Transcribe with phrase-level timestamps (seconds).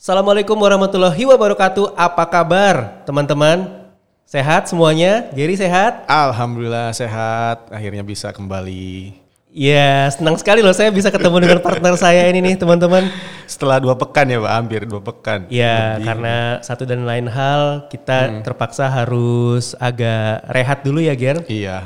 [0.00, 1.92] Assalamualaikum warahmatullahi wabarakatuh.
[1.92, 3.84] Apa kabar teman-teman?
[4.24, 5.28] Sehat semuanya?
[5.36, 6.08] Gary sehat?
[6.08, 7.68] Alhamdulillah sehat.
[7.68, 9.12] Akhirnya bisa kembali.
[9.52, 13.12] Ya, senang sekali loh saya bisa ketemu dengan partner saya ini nih teman-teman.
[13.44, 15.44] Setelah dua pekan ya Pak, hampir dua pekan.
[15.52, 21.44] Ya, karena satu dan lain hal kita terpaksa harus agak rehat dulu ya Ger.
[21.44, 21.84] Iya,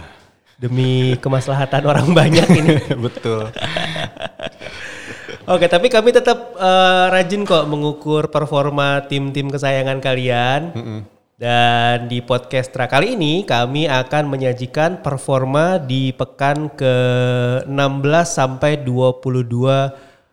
[0.54, 2.78] Demi kemaslahatan orang banyak ini.
[3.10, 3.50] betul.
[5.44, 10.72] Oke, tapi kami tetap eh, rajin kok mengukur performa tim-tim kesayangan kalian.
[11.34, 19.44] Dan di podcast Tra kali ini kami akan menyajikan performa di pekan ke-16 sampai 22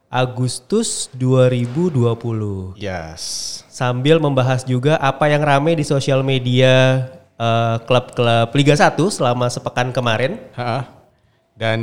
[0.07, 2.79] Agustus 2020.
[2.79, 3.21] Yes.
[3.67, 7.03] Sambil membahas juga apa yang rame di sosial media
[7.35, 10.39] eh, klub-klub Liga 1 selama sepekan kemarin.
[10.55, 10.87] Ha-ha.
[11.57, 11.79] Dan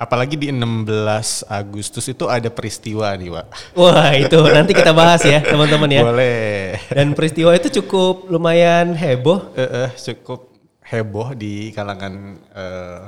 [0.00, 3.76] apalagi di 16 Agustus itu ada peristiwa nih Pak.
[3.76, 6.00] Wah, itu nanti kita bahas ya, teman-teman ya.
[6.00, 6.80] Boleh.
[6.88, 9.52] Dan peristiwa itu cukup lumayan heboh.
[9.52, 10.48] Eh, eh, cukup
[10.88, 13.04] heboh di kalangan eh,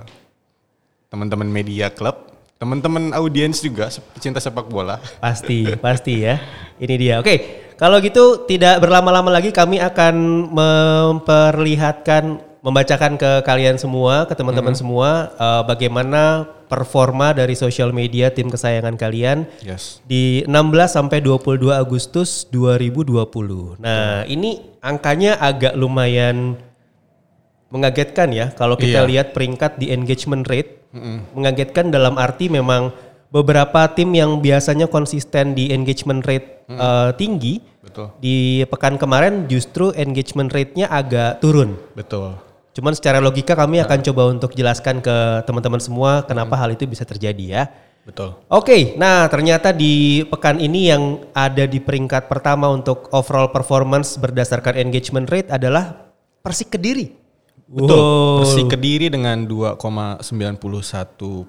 [1.08, 2.28] teman-teman media klub,
[2.60, 5.00] teman-teman audiens juga pecinta sepak bola.
[5.16, 6.36] Pasti, pasti ya.
[6.76, 7.14] Ini dia.
[7.24, 10.14] Oke, kalau gitu tidak berlama-lama lagi kami akan
[10.52, 18.48] memperlihatkan, membacakan ke kalian semua, ke teman-teman semua eh, bagaimana performa dari sosial media tim
[18.48, 20.00] kesayangan kalian Yes.
[20.08, 23.76] di 16 sampai 22 Agustus 2020.
[23.76, 26.56] Nah, ini angkanya agak lumayan
[27.68, 29.08] mengagetkan ya kalau kita Iya.
[29.10, 30.80] lihat peringkat di engagement rate.
[31.32, 32.92] Mengagetkan dalam arti memang
[33.32, 38.12] beberapa tim yang biasanya konsisten di engagement rate eh, tinggi Betul.
[38.16, 41.76] di pekan kemarin justru engagement rate-nya agak turun.
[41.92, 42.36] Betul.
[42.72, 47.04] Cuman secara logika kami akan coba untuk jelaskan ke teman-teman semua kenapa hal itu bisa
[47.04, 47.62] terjadi ya.
[48.02, 48.34] Betul.
[48.50, 54.74] Oke, nah ternyata di pekan ini yang ada di peringkat pertama untuk overall performance berdasarkan
[54.74, 56.10] engagement rate adalah
[56.42, 57.14] Persik Kediri.
[57.70, 57.94] Betul.
[57.94, 58.42] Wow.
[58.42, 60.26] Persik Kediri dengan 2,91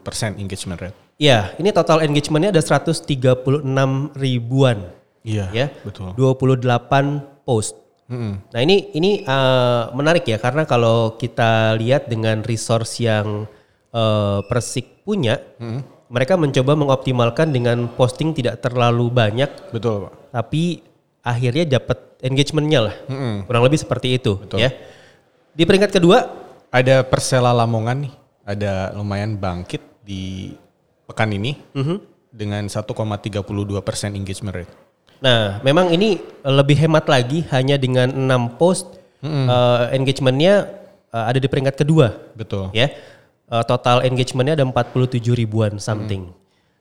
[0.05, 0.97] persen engagement rate.
[1.17, 4.93] Ya, ini total engagementnya ada 136 ribuan.
[5.25, 5.49] Iya.
[5.49, 6.13] Ya, Betul.
[6.13, 7.82] 28 post.
[8.13, 8.33] Mm-mm.
[8.53, 13.49] Nah ini ini eh, menarik ya karena kalau kita lihat dengan resource yang
[13.89, 15.41] eh, Persik punya,
[16.07, 20.13] mereka mencoba mengoptimalkan dengan posting tidak terlalu banyak, Betul, Pak.
[20.29, 20.85] tapi
[21.25, 23.49] akhirnya dapat engagementnya lah, Mm-mm.
[23.49, 24.69] kurang lebih seperti itu, ya.
[25.51, 26.29] Di peringkat kedua,
[26.69, 30.53] Ada Persela Lamongan nih, ada lumayan bangkit di
[31.05, 31.95] pekan ini Mhm.
[32.33, 34.73] dengan 1,32 persen engagement rate.
[35.23, 40.67] Nah memang ini lebih hemat lagi hanya dengan 6 post eh, engagementnya
[41.09, 42.69] eh, ada di peringkat kedua, Betul.
[42.75, 42.91] ya.
[43.53, 46.31] Eh, total engagementnya ada 47 ribuan something.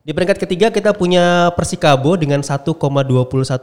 [0.03, 2.75] Di peringkat ketiga kita punya Persikabo dengan 1,21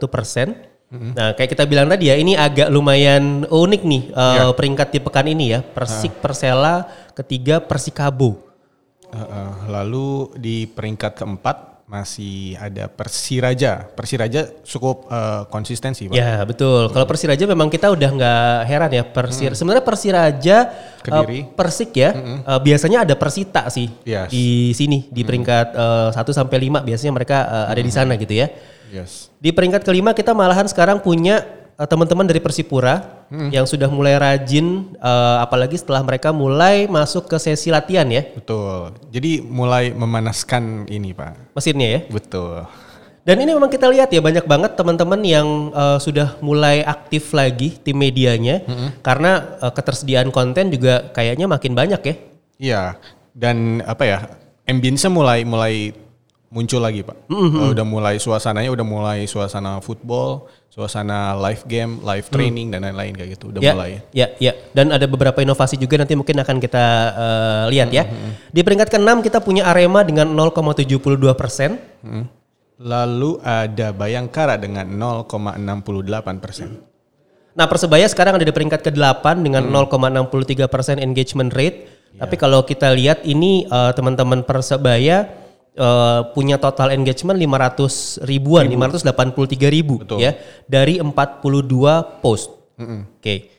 [0.08, 0.56] persen.
[0.90, 5.26] Nah kayak kita bilang tadi ya ini agak lumayan unik nih eh, peringkat di pekan
[5.28, 5.60] ini ya.
[5.60, 8.50] Persik, Persela, ketiga Persikabo.
[9.10, 13.82] Uh, uh, lalu di peringkat keempat masih ada Persiraja.
[13.98, 16.14] Persiraja cukup uh, konsisten sih, Pak.
[16.14, 16.86] Ya betul.
[16.94, 19.58] Kalau Persiraja memang kita udah nggak heran ya Persir.
[19.58, 20.56] Sebenarnya Persiraja,
[21.02, 21.50] Kediri.
[21.50, 24.30] eh, Persik ya, eh, biasanya ada Persita sih Yes.
[24.30, 25.74] di sini di peringkat
[26.14, 28.46] 1 sampai 5 biasanya mereka eh, ada di sana gitu ya.
[28.94, 29.26] Yes.
[29.42, 34.90] Di peringkat kelima kita malahan sekarang punya eh, teman-teman dari Persipura yang sudah mulai rajin,
[34.98, 38.98] eh, apalagi setelah mereka mulai masuk ke sesi latihan ya Betul.
[39.14, 41.54] Jadi mulai memanaskan ini, Pak.
[41.54, 42.00] mesinnya ya.
[42.10, 42.66] Betul.
[43.20, 47.78] Dan ini memang kita lihat ya banyak banget teman-teman yang eh, sudah mulai aktif lagi
[47.78, 48.66] tim medianya
[49.06, 52.14] karena eh, ketersediaan konten juga kayaknya makin banyak ya.
[52.58, 52.82] Iya.
[53.30, 54.18] Dan apa ya?
[54.66, 55.94] Ambience mulai mulai
[56.50, 57.30] muncul lagi, Pak.
[57.30, 63.14] Uh, udah mulai suasananya udah mulai suasana football, suasana live game, live training dan lain-lain
[63.14, 63.54] kayak gitu.
[63.54, 64.02] Udah ya, mulai.
[64.10, 64.52] ya, ya.
[64.74, 66.84] Dan ada beberapa inovasi juga nanti mungkin akan kita
[67.14, 68.04] eh, lihat ya.
[68.50, 70.98] Di peringkat keenam kita punya Arema dengan 0,72
[71.38, 71.78] persen.
[72.02, 72.26] Mm.
[72.80, 76.80] Lalu ada Bayangkara dengan 0,68 persen.
[77.54, 81.86] Nah Persebaya sekarang ada di peringkat ke-8 dengan 0,63 persen engagement rate.
[82.10, 85.39] Tapi kalau kita lihat ini eh, teman-teman Persebaya
[85.80, 90.20] eh, punya total engagement 500 ribuan, 583 ribu Betul.
[90.20, 90.36] ya
[90.68, 92.52] dari 42 post.
[92.76, 93.56] Oke.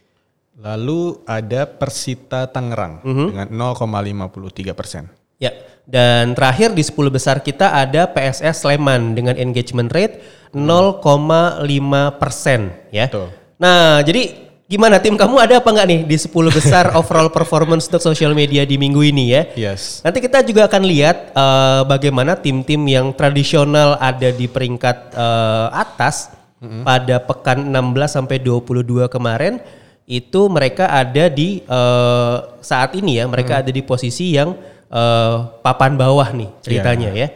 [0.61, 5.09] Lalu ada Persita Tangerang dengan 0,53 persen.
[5.41, 5.49] Ya,
[5.89, 10.21] dan terakhir di 10 besar kita ada PSS Sleman dengan engagement rate
[10.53, 13.09] 0,5 persen ya.
[13.09, 13.33] Betul.
[13.57, 17.99] Nah, jadi gimana tim kamu ada apa nggak nih di 10 besar overall performance untuk
[17.99, 19.41] social media di minggu ini ya?
[19.59, 19.99] Yes.
[19.99, 26.31] Nanti kita juga akan lihat eh, bagaimana tim-tim yang tradisional ada di peringkat eh, atas
[26.61, 29.57] pada pekan 16 sampai 22 kemarin
[30.05, 34.55] itu mereka ada di eh, saat ini ya mereka ada di posisi yang
[34.87, 37.27] eh, papan bawah nih ceritanya ya.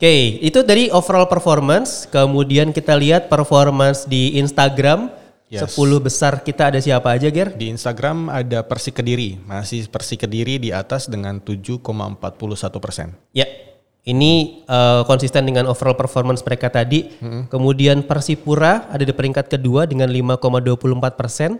[0.00, 2.08] Oke, itu dari overall performance.
[2.08, 5.19] Kemudian kita lihat performance di Instagram.
[5.50, 5.74] Yes.
[5.74, 7.50] 10 besar kita ada siapa aja, Ger?
[7.58, 11.82] Di Instagram ada Persik Kediri, masih Persik Kediri di atas dengan 7,41
[12.78, 13.18] persen.
[13.34, 13.50] Ya,
[14.06, 17.10] ini eh, konsisten dengan overall performance mereka tadi.
[17.50, 21.58] Kemudian Persipura ada di peringkat kedua dengan 5,24 persen.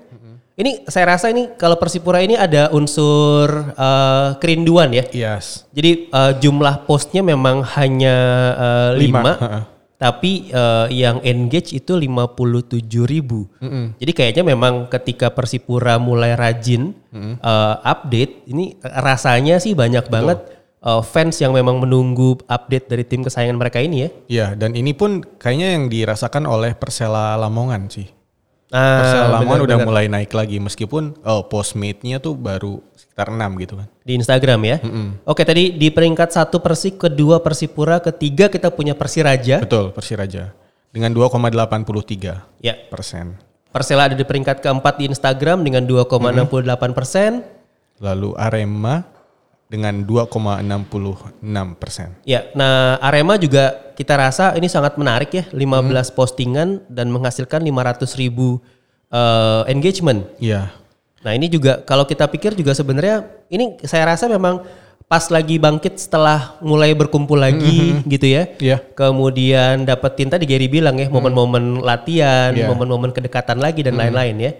[0.54, 5.02] Ini saya rasa ini kalau Persipura ini ada unsur eh, kerinduan ya.
[5.10, 5.66] Yes.
[5.74, 8.16] Jadi eh, jumlah postnya memang hanya
[8.94, 9.62] Lima, lima, heeh.
[10.00, 13.44] Tapi eh, yang engage itu 57 ribu.
[14.00, 20.40] Jadi kayaknya memang ketika Persipura mulai rajin eh, update, ini rasanya sih banyak banget
[20.80, 24.08] eh, fans yang memang menunggu update dari tim kesayangan mereka ini ya.
[24.32, 28.19] Iya, dan ini pun kayaknya yang dirasakan oleh Persela Lamongan sih.
[28.70, 33.86] Ah, Lamongan udah mulai naik lagi meskipun oh postmate-nya tuh baru sekitar 6 gitu kan.
[34.00, 34.76] di Instagram ya.
[35.26, 39.58] Oke tadi di peringkat satu Persik, kedua Persipura, ketiga kita punya Persiraja.
[39.58, 40.54] Betul, Persiraja.
[40.90, 42.74] Dengan 2,83 Ya.
[42.86, 43.38] persen.
[43.70, 47.46] Persela ada di peringkat keempat di Instagram dengan 2,68 persen.
[48.02, 49.06] Lalu Arema
[49.70, 52.10] dengan 2,66 persen.
[52.26, 58.18] Ya, nah Arema juga kita rasa ini sangat menarik ya, 15 postingan dan menghasilkan 500
[58.18, 58.58] ribu
[59.14, 60.26] eh, engagement.
[60.42, 60.74] Iya,
[61.20, 64.64] Nah ini juga kalau kita pikir juga sebenarnya ini saya rasa memang
[65.04, 68.48] pas lagi bangkit setelah mulai berkumpul lagi gitu ya.
[68.56, 68.78] Iya.
[68.96, 72.72] Kemudian dapetin tadi Gary bilang ya momen-momen latihan, Iya.
[72.72, 74.52] momen-momen kedekatan lagi dan lain-lain ya.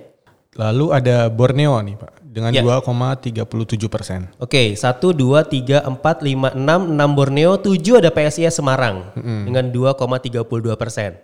[0.59, 2.63] Lalu ada Borneo nih Pak dengan Ya.
[2.63, 4.31] 2,37 persen.
[4.39, 10.79] Oke, 1, 2, 3, 4, 5, 6, 6 Borneo, 7 ada PSIS Semarang dengan 2,32
[10.79, 11.19] persen.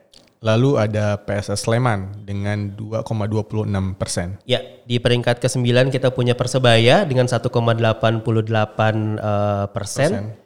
[0.44, 4.36] Lalu ada PSS Sleman dengan 2,26 persen.
[4.44, 10.36] Ya, di peringkat ke-9 kita punya Persebaya dengan 1,88 eh, persen.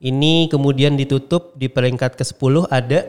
[0.00, 3.04] Ini kemudian ditutup di peringkat ke-10 ada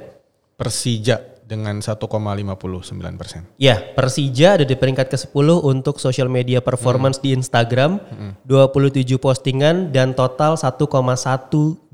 [0.60, 3.44] Persija dengan 1,59 persen.
[3.60, 8.00] ya Persija ada di peringkat ke-10 untuk social media performance di Instagram
[8.48, 10.80] 27 postingan dan total 1,1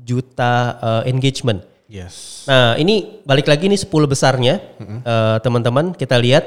[0.06, 1.66] juta eh, engagement.
[1.90, 2.44] Yes.
[2.46, 5.96] Nah, ini balik lagi nih 10 besarnya, eh, teman-teman.
[5.96, 6.44] Kita lihat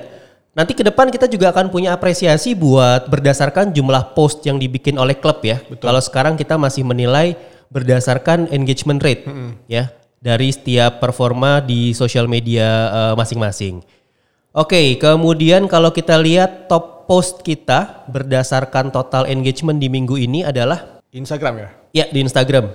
[0.55, 5.17] nanti ke depan kita juga akan punya apresiasi buat berdasarkan jumlah post yang dibikin oleh
[5.17, 5.59] klub ya.
[5.81, 7.35] Kalau sekarang kita masih menilai
[7.71, 9.23] berdasarkan engagement rate,
[9.71, 13.81] ya, dari setiap performa di sosial media eh, masing-masing.
[14.53, 21.01] Oke, kemudian kalau kita lihat top post kita berdasarkan total engagement di minggu ini adalah
[21.11, 21.69] Instagram ya?
[21.91, 22.71] ya di Instagram.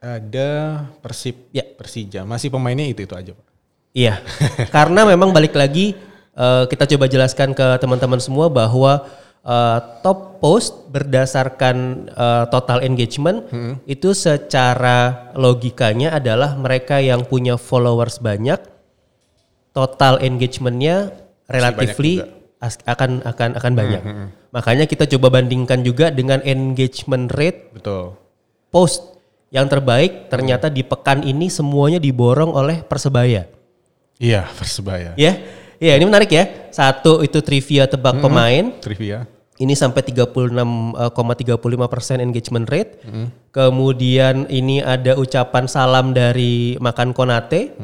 [0.00, 1.60] Ada Persib, Ya.
[1.66, 2.24] Persija.
[2.24, 3.46] Masih pemainnya itu-itu aja Pak.
[3.92, 4.22] Iya,
[4.76, 5.98] karena memang balik lagi
[6.32, 9.04] eh, kita coba jelaskan ke teman-teman semua bahwa
[9.44, 11.76] eh, top post berdasarkan
[12.10, 13.46] eh, total engagement
[13.84, 18.58] itu secara logikanya adalah mereka yang punya followers banyak,
[19.76, 21.14] total engagementnya
[21.50, 22.24] relatively
[22.60, 24.02] akan akan akan banyak.
[24.52, 28.18] Makanya kita coba bandingkan juga dengan engagement rate Betul.
[28.68, 29.20] post
[29.50, 33.50] yang terbaik ternyata di pekan ini semuanya diborong oleh Persebaya.
[34.20, 35.16] Iya, Persebaya.
[35.18, 35.42] Ya,
[35.82, 36.70] ya ini menarik ya.
[36.70, 38.70] Satu itu trivia tebak pemain.
[38.78, 39.26] Trivia.
[39.60, 43.04] Ini sampai 36,35 persen engagement rate.
[43.52, 47.76] Kemudian ini ada ucapan salam dari Makan Konate.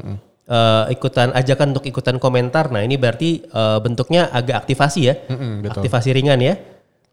[0.47, 2.71] Eh, ikutan ajakan untuk ikutan komentar.
[2.71, 5.15] Nah ini berarti eh, bentuknya agak aktivasi ya.
[5.27, 5.83] Mm-mm, betul.
[5.83, 6.55] Aktivasi ringan ya.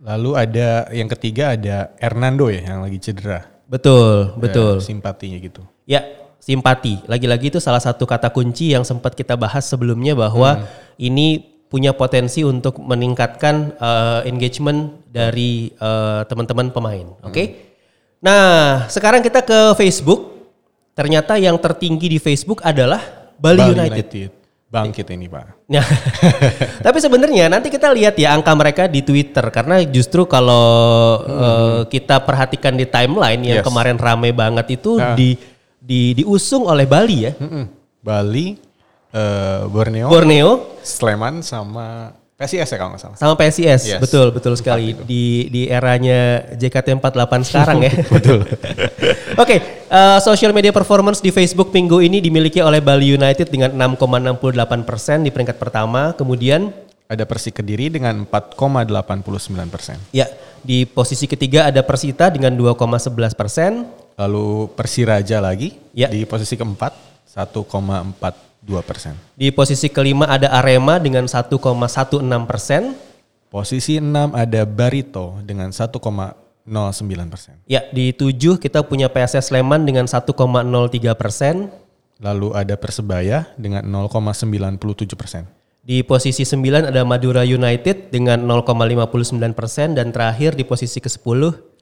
[0.03, 3.50] Lalu ada yang ketiga ada Hernando ya yang lagi cedera.
[3.65, 4.77] Betul, betul.
[4.77, 5.65] Ya, simpatinya gitu.
[5.89, 6.05] Ya,
[6.38, 7.01] simpati.
[7.10, 10.70] Lagi-lagi itu salah satu kata kunci yang sempat kita bahas sebelumnya bahwa
[11.01, 17.08] ini punya potensi untuk meningkatkan eh, engagement dari eh, teman-teman pemain.
[17.25, 17.74] Oke.
[18.22, 20.30] Nah, sekarang kita ke Facebook.
[20.94, 23.01] Ternyata yang tertinggi di Facebook adalah
[23.42, 24.30] Bali, United.
[24.70, 25.70] Bangkit ini Pak.
[25.70, 25.86] Nah,
[26.86, 30.65] tapi sebenarnya nanti kita lihat ya angka mereka di Twitter karena justru kalau
[31.25, 33.65] eh, kita perhatikan di timeline yang Yes.
[33.65, 35.18] kemarin rame banget itu Nah.
[35.18, 35.34] di
[35.77, 37.34] di diusung oleh Bali ya.
[37.38, 37.65] Mm-mm.
[38.01, 38.58] Bali,
[39.13, 40.50] eh, Borneo, Borneo
[40.82, 43.15] Sleman sama PSIS ya kalau nggak salah.
[43.15, 43.82] sama PSIS.
[43.88, 44.01] Yes.
[44.01, 47.93] Betul, betul sekali di di eranya JKT48 sekarang ya.
[48.10, 48.43] Betul.
[49.43, 49.55] Oke,
[49.88, 55.29] eh, social media performance di Facebook minggu ini dimiliki oleh Bali United dengan 6,68% di
[55.32, 56.12] peringkat pertama.
[56.17, 56.74] Kemudian
[57.08, 60.01] Ada Persik Kediri dengan 4,89 persen.
[60.10, 60.25] Ya,
[60.65, 63.86] di posisi ketiga ada Persita dengan 2,11 persen.
[64.17, 66.10] Lalu Persiraja lagi Ya.
[66.10, 66.93] di posisi keempat
[68.67, 69.13] 1,42 persen.
[69.36, 72.96] Di posisi kelima ada Arema dengan 1,16 persen.
[73.51, 75.93] Posisi 6 ada Barito dengan 1,09
[77.29, 77.55] persen.
[77.70, 80.34] Ya, di tujuh kita punya PSS Sleman dengan 1,03
[81.13, 81.70] persen.
[82.24, 85.43] Lalu ada Persebaya dengan 0,97 persen.
[85.84, 91.39] Di posisi 9 ada Madura United dengan 0,59 persen dan terakhir di posisi ke-10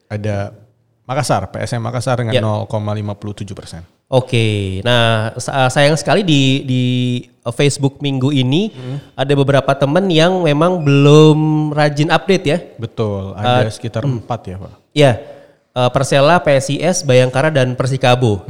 [0.09, 0.57] Ada
[1.05, 2.41] Makassar, PSM Makassar dengan Ya.
[2.41, 3.85] 0,57 persen.
[4.11, 6.83] Oke, nah sa- sayang sekali di di
[7.41, 8.67] uh, Facebook minggu ini
[9.15, 11.39] ada beberapa teman yang memang belum
[11.71, 12.57] rajin update ya.
[12.75, 14.71] Betul, ada sekitar empat ya Pak.
[14.91, 15.11] Ya,
[15.71, 18.43] uh, Persela, PSIS, Bayangkara dan Persikabo.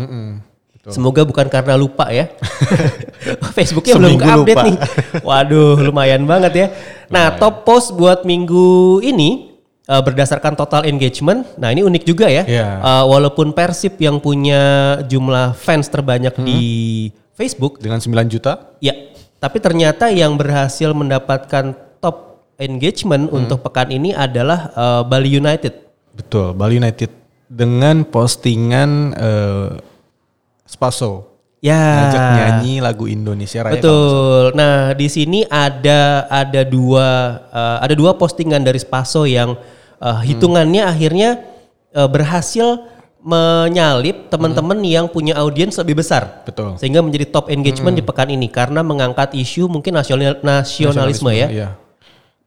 [0.89, 2.25] Semoga bukan karena lupa ya.
[3.57, 4.61] Facebooknya belum update lupa.
[4.65, 4.77] nih.
[5.21, 6.67] Waduh, lumayan banget ya.
[7.05, 9.50] Nah, top post buat minggu ini
[9.91, 11.43] uh, berdasarkan total engagement.
[11.59, 12.47] Nah, ini unik juga ya.
[12.47, 12.79] Iya.
[12.79, 16.61] Uh, walaupun Persib yang punya jumlah fans terbanyak di
[17.35, 18.93] Facebook, Dengan 9 juta, ya,
[19.41, 25.91] tapi ternyata yang berhasil mendapatkan top engagement untuk pekan ini adalah uh, Bali United.
[26.11, 27.21] betul, Bali United
[27.51, 29.69] dengan postingan eh,
[30.63, 31.27] Spaso.
[31.61, 31.77] Ya.
[31.77, 33.77] Ngajak nyanyi lagu Indonesia Raya.
[33.77, 34.55] Betul.
[34.57, 39.59] Nah, di sini ada ada dua eh, ada dua postingan dari Spaso yang
[40.01, 41.29] eh, hitungannya akhirnya
[41.93, 42.81] eh, berhasil
[43.21, 46.41] menyalip teman-teman yang punya audiens lebih besar.
[46.41, 46.73] Betul.
[46.81, 51.47] Sehingga menjadi top engagement di pekan ini karena mengangkat isu mungkin nasional nasionalisme, ya.
[51.47, 51.69] Iya.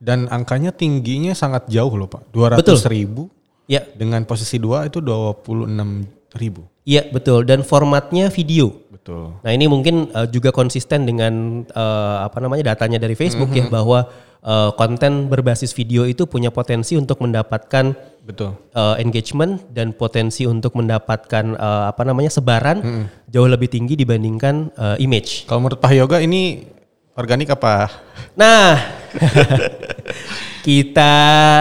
[0.02, 2.26] Dan angkanya tingginya sangat jauh loh Pak.
[2.34, 2.78] 200 Betul.
[2.90, 3.22] ribu
[3.64, 6.04] Ya, dengan posisi 2 itu 26
[6.36, 6.68] ribu.
[6.84, 8.83] iya betul dan formatnya video.
[9.04, 9.36] Betul.
[9.44, 14.08] Nah ini mungkin uh, juga konsisten dengan uh, apa namanya datanya dari Facebook ya bahwa
[14.40, 17.92] uh, konten berbasis video itu punya potensi untuk mendapatkan
[18.24, 18.56] Betul.
[18.72, 22.80] uh, engagement dan potensi untuk mendapatkan uh, apa namanya sebaran
[23.28, 25.44] jauh lebih tinggi dibandingkan uh, image.
[25.44, 26.64] Kalau menurut Pak Yoga ini
[27.14, 27.90] organik apa?
[28.34, 28.78] Nah
[30.64, 31.14] kita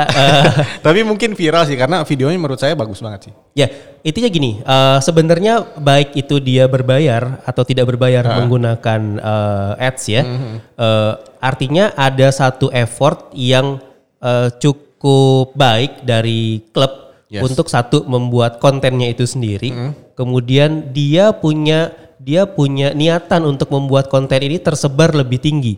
[0.07, 3.33] uh, Tapi mungkin viral sih karena videonya menurut saya bagus banget sih.
[3.53, 3.67] Ya,
[4.01, 10.23] intinya gini, eh, sebenarnya baik itu dia berbayar atau tidak berbayar menggunakan eh, ads ya,
[10.23, 13.77] eh, artinya ada satu effort yang
[14.23, 17.49] eh, cukup baik dari klub Yes.
[17.49, 19.73] untuk satu membuat kontennya itu sendiri,
[20.13, 21.89] kemudian dia punya
[22.23, 25.75] dia punya niatan untuk membuat konten ini tersebar lebih tinggi,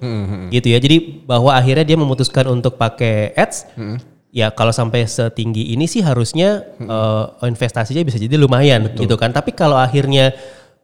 [0.53, 0.77] gitu ya.
[0.77, 3.65] Jadi bahwa akhirnya dia memutuskan untuk pakai ads.
[4.35, 9.31] Ya kalau sampai setinggi ini sih harusnya eh, investasinya bisa jadi lumayan gitu kan.
[9.31, 10.35] Tapi kalau akhirnya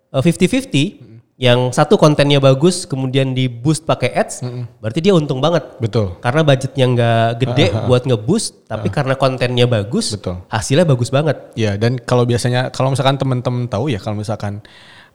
[0.10, 4.46] eh, 50-50 yang satu kontennya bagus kemudian di boost pakai ads,
[4.78, 5.66] berarti dia untung banget.
[5.82, 6.22] Betul.
[6.22, 10.46] Karena budgetnya nggak gede buat nge-boost, tapi karena kontennya bagus, Betul.
[10.54, 11.42] hasilnya bagus banget.
[11.58, 14.62] Ya dan kalau biasanya kalau misalkan teman-teman tahu ya kalau misalkan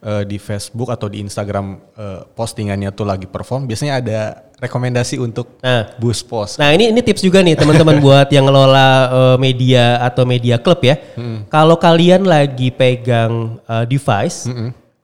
[0.03, 4.19] eh, di Facebook atau di Instagram eh, postingannya tuh lagi perform, biasanya ada
[4.57, 6.57] rekomendasi untuk Nah, boost post.
[6.57, 10.81] Nah ini ini tips juga nih teman-teman buat yang ngelola eh, media atau media klub
[10.81, 10.97] ya.
[11.47, 14.49] Kalau kalian lagi pegang eh, device,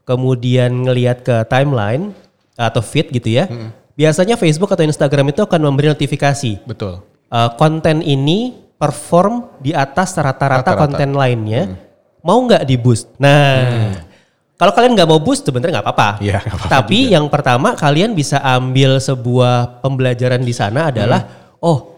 [0.04, 2.12] kemudian ngelihat ke timeline
[2.54, 3.50] atau feed gitu ya,
[3.94, 7.02] biasanya Facebook atau Instagram itu akan memberi notifikasi Betul.
[7.34, 11.82] Eh, konten ini perform di atas rata-rata konten lainnya,
[12.22, 13.10] mau nggak di boost?
[13.18, 14.13] Nah.
[14.54, 16.10] Kalau kalian nggak mau boost sebenarnya nggak apa-apa.
[16.22, 21.26] Iya, apa-apa Tapi yang pertama kalian bisa ambil sebuah pembelajaran di sana adalah
[21.60, 21.98] oh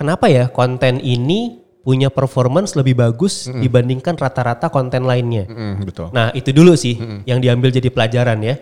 [0.00, 5.48] kenapa ya konten ini punya performance lebih bagus dibandingkan rata-rata konten lainnya.
[5.48, 6.08] Mm, betul.
[6.12, 8.56] Nah itu dulu sih yang diambil jadi pelajaran ya.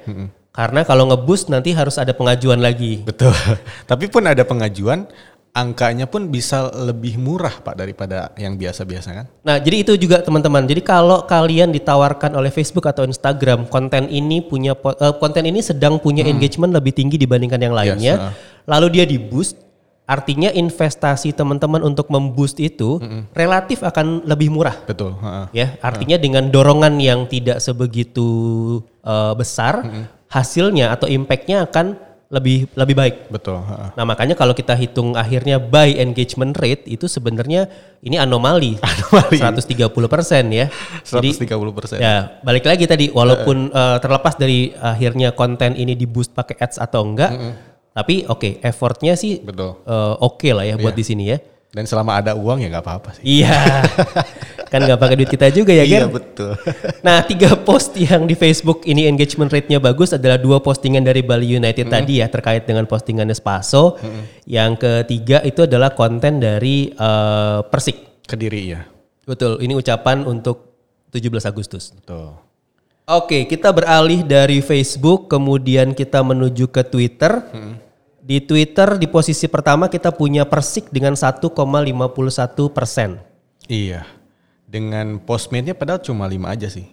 [0.58, 3.06] Karena kalau ngeboost nanti harus ada pengajuan lagi.
[3.06, 3.30] Betul.
[3.90, 5.06] Tapi pun ada pengajuan,
[5.52, 9.26] angkanya pun bisa lebih murah Pak daripada yang biasa-biasa kan?
[9.42, 10.64] Nah, jadi itu juga teman-teman.
[10.68, 15.98] Jadi kalau kalian ditawarkan oleh Facebook atau Instagram konten ini punya eh, konten ini sedang
[15.98, 18.32] punya engagement lebih tinggi dibandingkan yang lainnya, uh.
[18.70, 19.58] lalu dia di boost,
[20.08, 23.02] artinya investasi teman-teman untuk memboost itu
[23.36, 24.76] relatif akan lebih murah.
[24.86, 25.18] Betul.
[25.18, 25.46] heeh.
[25.52, 28.28] Ya, artinya dengan dorongan yang tidak sebegitu
[29.02, 29.84] eh, besar,
[30.28, 33.16] hasilnya atau impactnya akan lebih lebih baik.
[33.32, 33.64] Betul.
[33.96, 37.72] Nah makanya kalau kita hitung akhirnya by engagement rate itu sebenarnya
[38.04, 38.76] ini anomali.
[38.84, 39.40] Anomali.
[39.40, 40.68] 130 persen ya.
[41.08, 41.96] Jadi 130 persen.
[41.96, 46.76] ya balik lagi tadi walaupun eh, terlepas dari akhirnya konten ini di boost pakai ads
[46.76, 47.32] atau enggak.
[47.96, 49.80] Tapi oke effortnya sih Betul.
[49.88, 51.40] eh, oke lah ya buat di sini ya.
[51.72, 53.24] Dan selama ada uang ya nggak apa-apa sih.
[53.40, 53.56] Iya.
[54.68, 56.12] kan nggak pakai duit kita juga ya Iya Ger?
[56.12, 56.52] betul.
[57.06, 61.56] Nah, tiga post yang di Facebook ini engagement rate-nya bagus adalah dua postingan dari Bali
[61.56, 63.96] United tadi ya terkait dengan postingannya Spaso.
[64.44, 68.28] Yang ketiga itu adalah konten dari eh, Persik.
[68.28, 68.84] Kediri ya.
[69.24, 70.72] Betul, ini ucapan untuk
[71.12, 71.92] 17 Agustus.
[71.92, 72.36] Betul.
[73.08, 77.40] Oke, kita beralih dari Facebook, kemudian kita menuju ke Twitter.
[78.20, 81.48] Di Twitter di posisi pertama kita punya Persik dengan 1,51
[82.68, 83.16] persen.
[83.64, 84.04] Iya.
[84.68, 86.86] Dengan postmate-nya padahal cuma 5 aja sih.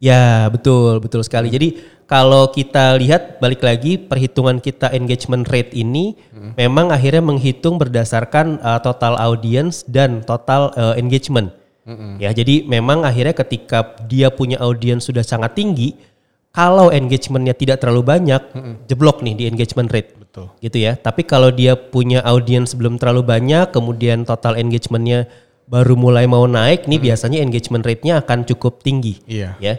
[0.00, 1.52] Ya betul betul sekali.
[1.52, 6.16] Jadi kalau kita lihat balik lagi perhitungan kita engagement rate ini
[6.56, 11.52] memang akhirnya menghitung berdasarkan uh, total audience dan total uh, engagement.
[12.22, 15.98] Ya jadi memang akhirnya ketika dia punya audience sudah sangat tinggi,
[16.54, 18.42] kalau engagementnya tidak terlalu banyak,
[18.86, 20.14] jeblok nih di engagement rate.
[20.14, 20.54] Betul.
[20.62, 20.94] Gitu ya.
[20.94, 25.26] Tapi kalau dia punya audience belum terlalu banyak, kemudian total engagementnya
[25.70, 29.22] baru mulai mau naik, nih biasanya engagement rate-nya akan cukup tinggi.
[29.30, 29.54] Iya.
[29.62, 29.78] Ya.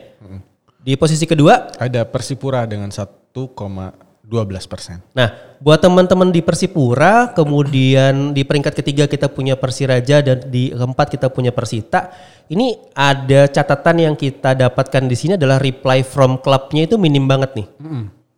[0.82, 5.04] Di posisi kedua, Ada Persipura dengan 1,12 persen.
[5.12, 11.12] nah buat teman-teman di Persipura, kemudian di peringkat ketiga kita punya Persiraja dan di keempat
[11.12, 12.10] kita punya Persita.
[12.48, 17.52] Ini ada catatan yang kita dapatkan di sini adalah reply from clubnya itu minim banget
[17.62, 17.68] nih.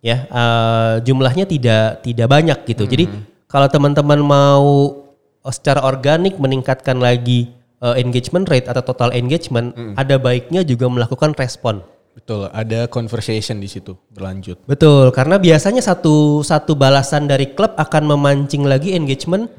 [0.03, 2.83] Ya, eh, jumlahnya tidak tidak banyak gitu.
[2.83, 3.07] Jadi
[3.47, 4.67] kalau teman-teman mau
[5.51, 11.83] secara organik meningkatkan lagi eh, engagement rate atau total engagement, ada baiknya juga melakukan respon.
[12.13, 14.61] Betul, ada conversation di situ berlanjut.
[14.69, 19.49] Betul, karena biasanya satu satu balasan dari klub akan memancing lagi engagement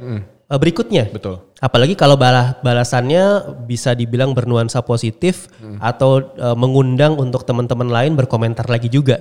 [0.49, 1.11] eh, berikutnya.
[1.11, 1.43] Betul.
[1.59, 5.51] Apalagi kalau bala- balasannya bisa dibilang bernuansa positif
[5.83, 9.19] atau eh, mengundang untuk teman-teman lain berkomentar lagi juga,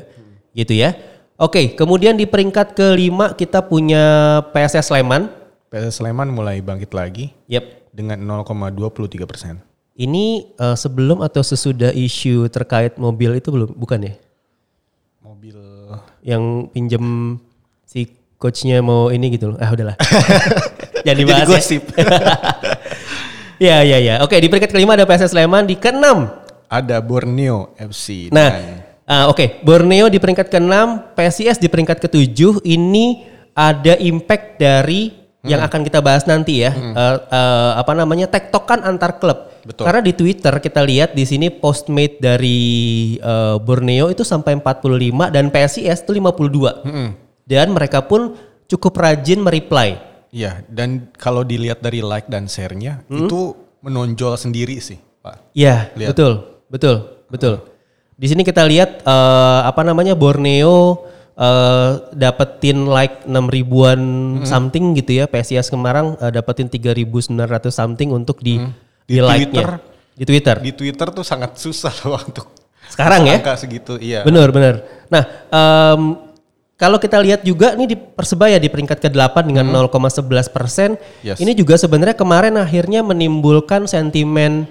[0.53, 0.93] gitu ya.
[1.41, 5.42] Oke, kemudian di peringkat kelima kita punya PSS Sleman.
[5.73, 7.89] PSS Sleman mulai bangkit lagi Yep.
[7.89, 9.57] dengan 0,23 persen.
[9.93, 14.13] Ini eh, sebelum atau sesudah isu terkait mobil itu belum, bukan ya?
[15.21, 15.57] Mobil
[16.21, 17.05] Yang pinjem
[17.89, 18.05] si
[18.37, 19.57] coachnya mau ini gitu loh.
[19.57, 19.97] Ah udahlah.
[21.05, 21.57] Jangan dibahas Jadi ya.
[21.57, 21.83] gosip.
[23.61, 24.15] Ya ya ya.
[24.25, 26.27] Oke di peringkat kelima ada PSS Sleman di keenam.
[26.67, 32.59] ada Borneo FC Nah, dengan ah, oke Borneo di peringkat keenam, PSIS di peringkat ketujuh.
[32.65, 33.05] Ini
[33.55, 36.71] ada impact dari yang akan kita bahas nanti ya.
[36.71, 39.51] Eh, eh, apa namanya tektokan antar klub.
[39.63, 39.84] Betul.
[39.88, 42.60] Karena di Twitter kita lihat di sini postmate dari
[43.19, 46.88] eh, Borneo itu sampai 45 dan PSIS itu 52.
[47.43, 48.39] Dan mereka pun
[48.71, 49.99] cukup rajin mereply.
[50.34, 53.53] Iya, dan kalau dilihat dari like dan share-nya itu
[53.86, 55.53] menonjol sendiri sih, Pak.
[55.53, 57.62] Iya, betul, betul, betul.
[58.17, 64.00] Di sini kita lihat eh, apa namanya Borneo eh, dapetin like 6 ribuan
[64.46, 65.26] something gitu ya.
[65.26, 67.34] PSIS kemarin eh, dapetin 3.900
[67.69, 68.62] something untuk di
[69.04, 69.48] di, Di like-nya.
[69.52, 69.69] Twitter.
[70.13, 70.56] Di Twitter.
[70.62, 72.48] Di Twitter tuh sangat susah loh untuk
[72.88, 73.41] Sekarang ya?
[73.41, 74.22] angka segitu, iya.
[74.22, 74.86] Benar, benar.
[75.10, 76.02] Nah, em,
[76.78, 81.00] kalau kita lihat juga nih di Persebaya di peringkat ke-8 dengan 0,11 persen.
[81.26, 81.39] Yes.
[81.41, 84.67] Ini juga sebenarnya kemarin akhirnya menimbulkan sentimen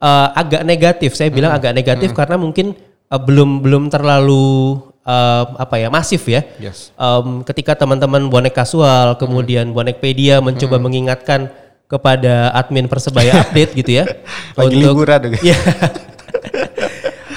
[0.00, 1.18] eh, agak negatif.
[1.18, 2.72] Saya bilang agak negatif karena mungkin
[3.10, 6.42] eh, belum belum terlalu eh, apa ya masif ya.
[6.58, 6.90] Yes.
[6.98, 11.48] Em, ketika teman-teman bonek kasual, kemudian bonekpedia mencoba mengingatkan
[11.86, 14.04] kepada admin Persebaya update gitu ya.
[14.58, 15.20] Lagi liburan.
[15.46, 15.56] Iya.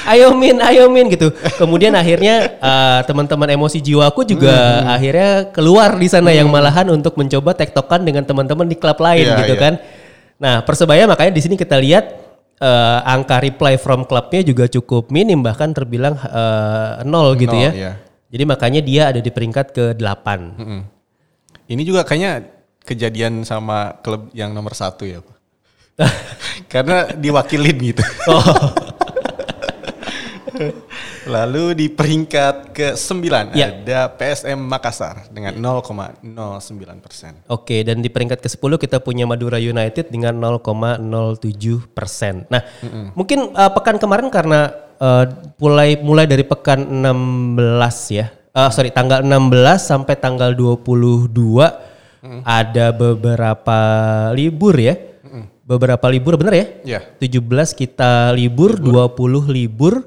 [0.09, 1.29] ayo min, ayo min gitu.
[1.61, 7.53] Kemudian akhirnya eh, teman-teman emosi jiwaku juga akhirnya keluar di sana yang malahan untuk mencoba
[7.53, 9.61] tektokan dengan teman-teman di klub lain Iya, gitu iya.
[9.61, 9.73] kan.
[10.39, 12.28] Nah persebaya makanya di sini kita lihat
[12.59, 17.71] eh, angka reply from klubnya juga cukup minim bahkan terbilang eh, nol gitu Nol, ya.
[17.73, 17.91] iya.
[18.29, 20.81] Jadi makanya dia ada di peringkat ke 8 Mm-mm.
[21.69, 22.45] Ini juga kayaknya
[22.81, 25.37] kejadian sama klub yang nomor satu ya, Pak.
[26.73, 28.01] Karena diwakilin gitu.
[28.25, 28.41] Oh.
[31.29, 33.69] Lalu di peringkat ke-9 Ya.
[33.69, 36.25] ada PSM Makassar dengan 0,09
[36.97, 37.37] persen.
[37.45, 42.49] Oke, dan di peringkat ke-10 kita punya Madura United dengan 0,07 persen.
[42.49, 42.65] Nah,
[43.13, 45.29] mungkin uh, pekan kemarin karena uh,
[45.61, 49.29] mulai mulai dari pekan 16 ya, uh, sorry tanggal 16
[49.77, 51.37] sampai tanggal 22
[52.43, 53.79] ada beberapa
[54.35, 54.97] libur ya,
[55.63, 56.97] beberapa libur bener ya?
[56.97, 56.99] Ya.
[57.21, 60.03] 17 kita libur, 20 libur,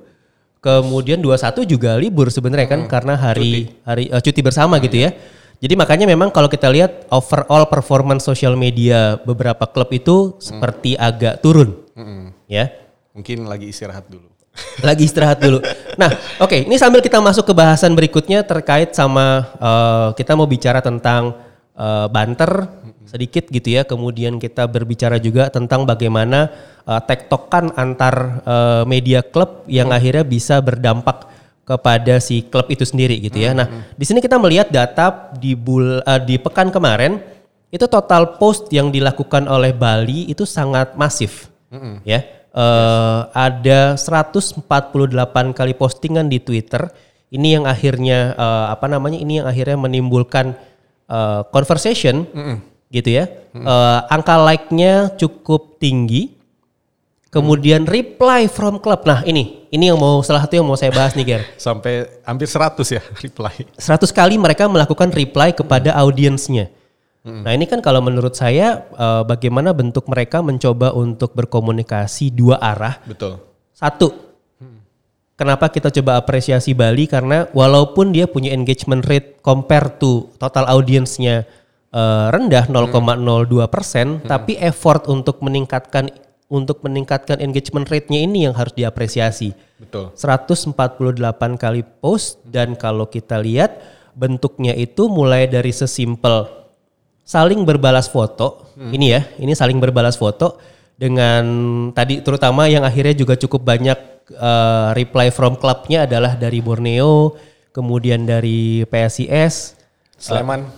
[0.63, 5.11] kemudian 21 juga libur sebenarnya kan karena hari hari eh, cuti bersama gitu ya.
[5.63, 11.39] Jadi makanya memang kalau kita lihat overall performance social media beberapa klub itu seperti agak
[11.39, 11.87] turun.
[12.51, 12.75] Ya.
[13.15, 14.27] Mungkin lagi istirahat dulu.
[14.85, 15.65] Lagi istirahat dulu.
[15.97, 20.85] Nah, oke, ini sambil kita masuk ke bahasan berikutnya terkait sama eh, kita mau bicara
[20.85, 21.33] tentang
[21.83, 22.71] eh, banter
[23.11, 23.83] sedikit gitu ya.
[23.83, 26.49] Kemudian kita berbicara juga tentang bagaimana
[26.87, 28.15] eh, tektokan antar
[28.47, 31.29] eh, media klub yang akhirnya bisa berdampak
[31.63, 33.55] kepada si klub itu sendiri gitu ya.
[33.55, 37.19] Nah, di sini kita melihat data di bul eh, di pekan kemarin
[37.73, 41.49] itu total post yang dilakukan oleh Bali itu sangat masif.
[42.05, 42.21] Ya.
[42.53, 44.61] Eh, Ada 148
[45.57, 46.93] kali postingan di Twitter.
[47.33, 49.17] Ini yang akhirnya eh, apa namanya?
[49.17, 50.53] Ini yang akhirnya menimbulkan
[51.13, 52.25] eh, conversation,
[52.93, 53.25] gitu ya.
[53.53, 56.41] Eh, angka like-nya cukup tinggi.
[57.33, 59.09] Kemudian reply from club.
[59.09, 61.43] Nah ini, ini yang mau salah satu yang mau saya bahas nih, Ger.
[61.57, 63.65] Sampai hampir 100 ya reply.
[63.81, 66.69] 100 kali mereka melakukan reply kepada audiensnya.
[67.23, 72.99] Nah ini kan kalau menurut saya eh, bagaimana bentuk mereka mencoba untuk berkomunikasi dua arah.
[73.07, 73.39] Betul.
[73.73, 74.32] Satu,
[75.37, 81.45] kenapa kita coba apresiasi Bali karena walaupun dia punya engagement rate compare to total audiensnya
[81.93, 82.95] eh, rendah 0,02
[83.69, 86.13] persen, tapi effort untuk meningkatkan
[86.53, 89.57] untuk meningkatkan engagement rate-nya ini yang harus diapresiasi.
[89.81, 90.13] Betul.
[90.13, 90.77] 148
[91.57, 93.81] kali post dan kalau kita lihat
[94.13, 96.45] bentuknya itu mulai dari sesimpel
[97.25, 98.69] saling berbalas foto.
[98.73, 100.61] Ini ya, ini saling berbalas foto
[101.03, 101.45] dengan
[101.91, 103.99] tadi terutama yang akhirnya juga cukup banyak
[104.31, 107.35] eh, reply from clubnya adalah dari Borneo,
[107.75, 109.75] kemudian dari PSIS,
[110.15, 110.71] Sleman.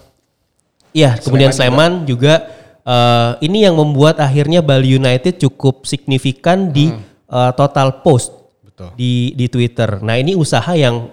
[0.96, 2.48] Iya, kemudian Sleman juga
[2.88, 6.88] eh, ini yang membuat akhirnya Bali United cukup signifikan di
[7.28, 8.32] eh, total post
[8.64, 8.96] Betul.
[8.96, 10.00] di di Twitter.
[10.00, 11.12] Nah, ini usaha yang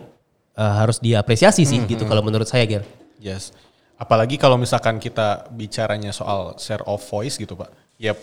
[0.55, 2.87] eh, harus diapresiasi sih gitu kalau menurut saya, Ger.
[3.19, 3.51] Yes.
[3.99, 7.69] Apalagi kalau misalkan kita bicaranya soal share of voice gitu, Pak.
[8.01, 8.15] Ya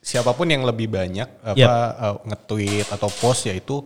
[0.00, 1.68] siapa pun yang lebih banyak apa Yep.
[1.68, 3.84] eh, nge-tweet atau post yaitu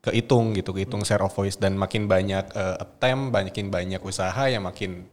[0.00, 4.64] kehitung gitu, kehitung share of voice dan makin banyak eh, attempt, makin banyak usaha yang
[4.64, 5.04] makin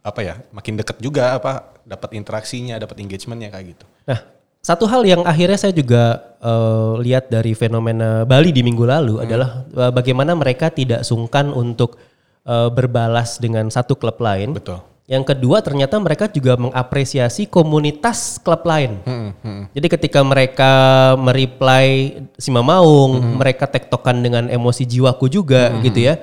[0.00, 3.86] apa ya, makin deket juga apa dapat interaksinya, dapat engagementnya kayak gitu.
[4.08, 4.20] Nah,
[4.60, 9.66] satu hal yang akhirnya saya juga eh, lihat dari fenomena Bali di minggu lalu adalah
[9.66, 11.98] eh, bagaimana mereka tidak sungkan untuk
[12.46, 14.54] eh, berbalas dengan satu klub lain.
[14.56, 14.82] Betul.
[15.10, 19.02] Yang kedua ternyata mereka juga mengapresiasi komunitas klub lain.
[19.02, 19.62] Hmm, hmm.
[19.74, 20.72] Jadi ketika mereka
[21.18, 26.14] mereply Sima Maung, mereka tektokan dengan emosi jiwaku juga gitu ya.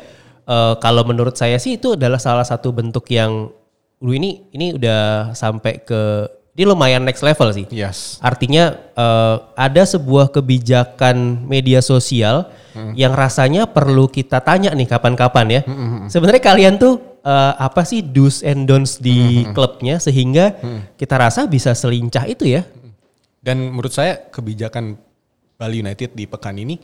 [0.48, 3.52] Eh, kalau menurut saya sih itu adalah salah satu bentuk yang
[4.00, 7.68] lu ini ini udah sampai ke ini lumayan next level sih.
[7.68, 8.24] Yes.
[8.24, 12.48] Artinya eh, ada sebuah kebijakan media sosial
[12.94, 15.62] yang rasanya perlu kita tanya nih kapan-kapan ya.
[16.14, 20.56] Sebenarnya kalian tuh eh, apa sih do's and don'ts di klubnya sehingga
[20.96, 22.64] kita rasa bisa selincah itu ya.
[23.38, 24.96] Dan menurut saya kebijakan
[25.56, 26.76] Bali United di pekan ini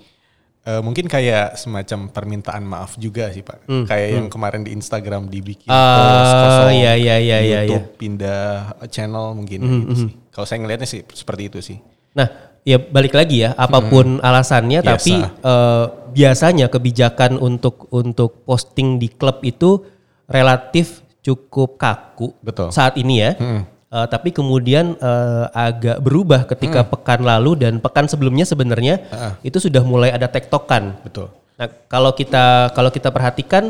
[0.63, 3.67] eh, mungkin kayak semacam permintaan maaf juga sih Pak.
[3.84, 8.43] kayak yang kemarin di Instagram dibikin Hmm, post kosong, iya, iya, iya, iya, YouTube pindah
[8.88, 10.12] channel mungkin Hmm, gitu sih.
[10.32, 11.77] Kalau saya ngelihatnya sih seperti itu sih.
[12.15, 12.27] Nah,
[12.63, 14.89] ya balik lagi ya, apa pun alasannya, Biasa.
[14.95, 19.84] tapi eh, biasanya kebijakan untuk untuk posting di klub itu
[20.34, 22.74] relatif cukup kaku Betul.
[22.74, 23.32] saat ini ya.
[23.93, 29.06] Eh, tapi kemudian eh, agak berubah ketika pekan lalu dan pekan sebelumnya sebenarnya
[29.39, 30.98] itu sudah mulai ada tektokan.
[31.06, 31.30] Betul.
[31.54, 33.69] Nah, kalau kita kalau kita perhatikan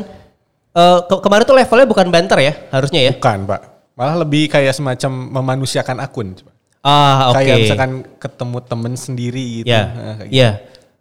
[0.72, 3.12] eh, ke- kemarin tuh levelnya bukan banter ya, harusnya ya.
[3.12, 3.60] Bukan Pak.
[3.94, 6.34] Malah lebih kayak semacam memanusiakan akun.
[6.82, 7.38] Ah, oke.
[7.38, 9.70] Kayak misalkan ketemu temen sendiri gitu.
[9.70, 10.34] Ya, Nah, gitu.
[10.34, 10.50] ya.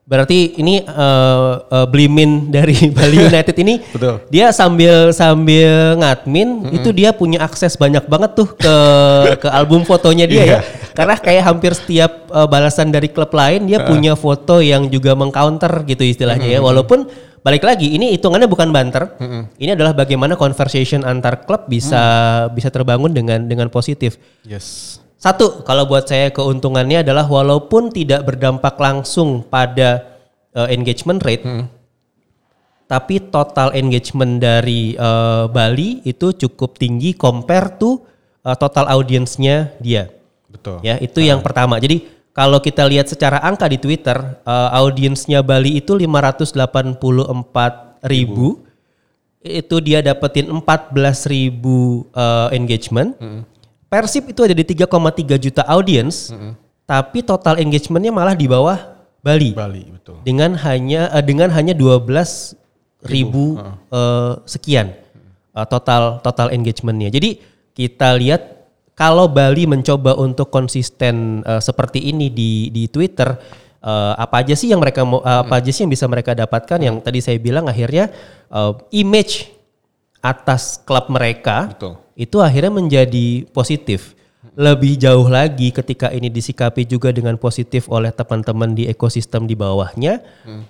[0.03, 4.19] Berarti ini eh, eh, Blimin dari Bali United ini, Betul.
[4.27, 8.75] dia sambil sambil ngadmin itu dia punya akses banyak banget tuh ke
[9.43, 10.47] ke album fotonya dia ya.
[10.47, 10.59] Iya.
[10.91, 15.87] Karena kayak hampir setiap eh, balasan dari klub lain dia punya foto yang juga mengcounter
[15.87, 16.59] gitu istilahnya ya.
[16.59, 17.07] Walaupun
[17.39, 19.15] balik lagi ini hitungannya bukan banter.
[19.55, 22.03] Ini adalah bagaimana conversation antar klub bisa
[22.51, 24.19] bisa terbangun dengan dengan positif.
[24.43, 25.02] Yes.
[25.23, 30.03] Satu, kalau buat saya keuntungannya adalah walaupun tidak berdampak langsung pada
[30.51, 31.47] uh, engagement rate,
[32.91, 38.03] tapi total engagement dari uh, Bali itu cukup tinggi compare to
[38.43, 40.12] uh, total audiensnya dia.
[40.51, 40.83] Betul.
[40.83, 41.79] Ya, itu yang pertama.
[41.79, 42.03] Jadi
[42.36, 46.51] kalau kita lihat secara angka di Twitter, uh, audiensnya Bali itu 584
[48.12, 48.59] ribu.
[49.39, 53.15] Itu dia dapetin 14 ribu uh, engagement.
[53.93, 54.89] Persib itu ada di 3,3
[55.38, 56.34] juta audiens.
[56.89, 59.56] Tapi total engagementnya malah di bawah Bali.
[59.56, 60.19] Bali, betul.
[60.25, 62.58] Dengan hanya eh, dengan hanya 12
[63.08, 63.56] ribu
[63.88, 64.91] eh, sekian
[65.56, 67.08] eh, total total engagementnya.
[67.08, 67.39] Jadi
[67.71, 68.67] kita lihat
[68.99, 73.32] kalau Bali mencoba untuk konsisten eh, seperti ini di di Twitter,
[73.79, 76.84] eh, apa aja sih yang mereka mau, eh, apa aja sih yang bisa mereka dapatkan?
[76.84, 78.12] Yang tadi saya bilang akhirnya
[78.51, 79.47] eh, image
[80.23, 81.99] atas klub mereka Betul.
[82.15, 84.15] itu akhirnya menjadi positif.
[84.53, 90.23] Lebih jauh lagi ketika ini disikapi juga dengan positif oleh teman-teman di ekosistem di bawahnya,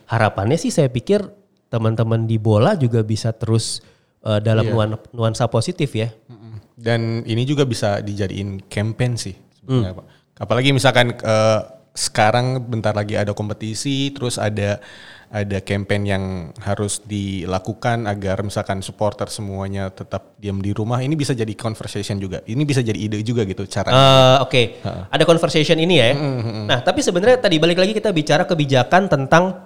[0.10, 1.26] harapannya sih saya pikir
[1.74, 3.82] teman-teman di bola juga bisa terus
[4.24, 6.10] eh, dalam nuan- nuansa positif ya.
[6.74, 10.06] Dan ini juga bisa dijadiin campaign sih sebenarnya Pak.
[10.42, 11.60] Apalagi misalkan eh,
[11.94, 14.82] sekarang bentar lagi ada kompetisi, terus ada
[15.34, 16.24] ada campaign yang
[16.62, 21.02] harus dilakukan agar misalkan supporter semuanya tetap diam di rumah.
[21.02, 22.46] Ini bisa jadi conversation juga.
[22.46, 23.90] Ini bisa jadi ide juga gitu cara.
[23.90, 25.10] Uh, Oke, okay.
[25.10, 26.14] ada conversation ini ya.
[26.14, 26.66] Mm -hmm.
[26.70, 29.66] Nah, tapi sebenarnya tadi balik lagi kita bicara kebijakan tentang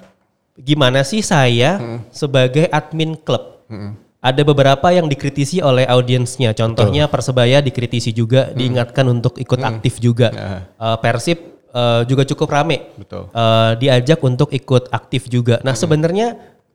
[0.55, 2.15] gimana sih saya mm.
[2.15, 3.67] sebagai admin klub.
[3.67, 6.51] Mm ada beberapa yang dikritisi oleh audiensnya.
[6.51, 7.13] Contohnya Betul.
[7.15, 8.55] Persebaya dikritisi juga, hmm.
[8.57, 9.69] diingatkan untuk ikut hmm.
[9.69, 10.33] aktif juga.
[10.75, 12.89] Uh, Persib uh, juga cukup rame.
[12.97, 13.29] Betul.
[13.29, 15.61] Uh, diajak untuk ikut aktif juga.
[15.61, 15.81] Nah, hmm.
[15.85, 16.27] sebenarnya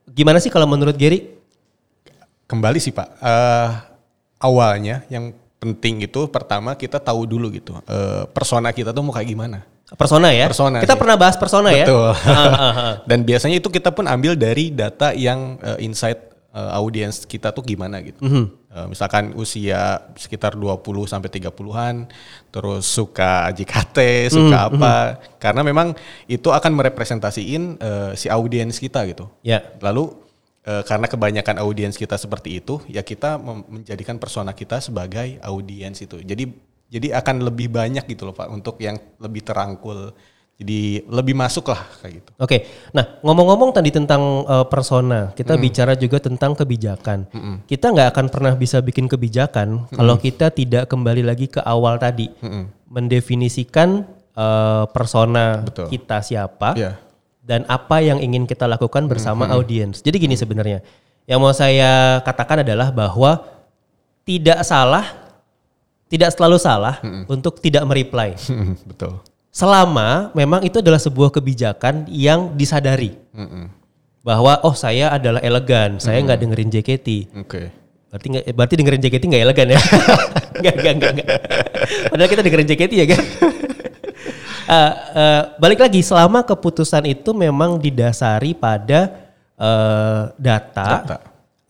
[0.07, 1.35] gimana sih kalau menurut Gary?
[2.47, 3.19] Kembali sih, Pak.
[3.19, 3.69] Uh,
[4.39, 7.75] awalnya yang penting itu pertama kita tahu dulu gitu.
[7.87, 9.59] Uh, persona kita tuh mau kayak gimana.
[9.93, 10.49] Persona ya.
[10.49, 10.81] Persona.
[10.81, 11.01] Kita sih.
[11.01, 11.79] pernah bahas persona Betul.
[11.79, 11.87] ya.
[11.87, 12.11] Betul.
[13.11, 16.19] Dan biasanya itu kita pun ambil dari data yang uh, insight
[16.53, 18.21] uh, audiens kita tuh gimana gitu.
[18.25, 18.45] Mm -hmm.
[18.73, 22.09] Uh, misalkan usia sekitar 20 sampai 30-an,
[22.49, 24.95] terus suka JKT, suka mm apa.
[25.39, 25.95] Karena memang
[26.27, 29.29] itu akan merepresentasiin uh, si audiens kita gitu.
[29.45, 29.63] Yeah.
[29.79, 30.11] Lalu
[30.67, 36.19] uh, karena kebanyakan audiens kita seperti itu, ya kita menjadikan persona kita sebagai audiens itu.
[36.25, 40.13] Jadi jadi akan lebih banyak gitu loh Pak untuk yang lebih terangkul
[40.63, 42.31] jadi lebih masuk lah kayak gitu.
[42.39, 42.57] Oke,
[42.95, 45.61] nah ngomong-ngomong tadi tentang uh, persona, kita mm.
[45.61, 47.27] bicara juga tentang kebijakan.
[47.35, 47.55] Mm -mm.
[47.67, 51.99] Kita nggak akan pernah bisa bikin kebijakan mm kalau kita tidak kembali lagi ke awal
[51.99, 54.07] tadi, mm mendefinisikan
[54.39, 55.89] uh, persona Betul.
[55.91, 57.01] kita siapa yeah.
[57.41, 59.99] dan apa yang ingin kita lakukan bersama mm audiens.
[59.99, 60.79] Jadi gini mm sebenarnya,
[61.27, 63.43] yang mau saya katakan adalah bahwa
[64.23, 65.11] tidak salah,
[66.07, 68.39] tidak selalu salah mm untuk tidak mereply.
[68.95, 73.65] Betul selama memang itu adalah sebuah kebijakan yang disadari mm -mm.
[74.25, 77.09] bahwa oh saya adalah elegan, saya nggak mm dengerin JKT.
[77.37, 77.47] Oke.
[77.47, 77.67] Okay.
[78.09, 79.81] Berarti nggak berarti dengerin JKT nggak elegan ya?
[80.63, 81.29] Nggak nggak nggak.
[82.13, 83.23] Padahal kita dengerin JKT ya kan?
[84.69, 91.17] uh, uh, balik lagi selama keputusan itu memang didasari pada uh, data, data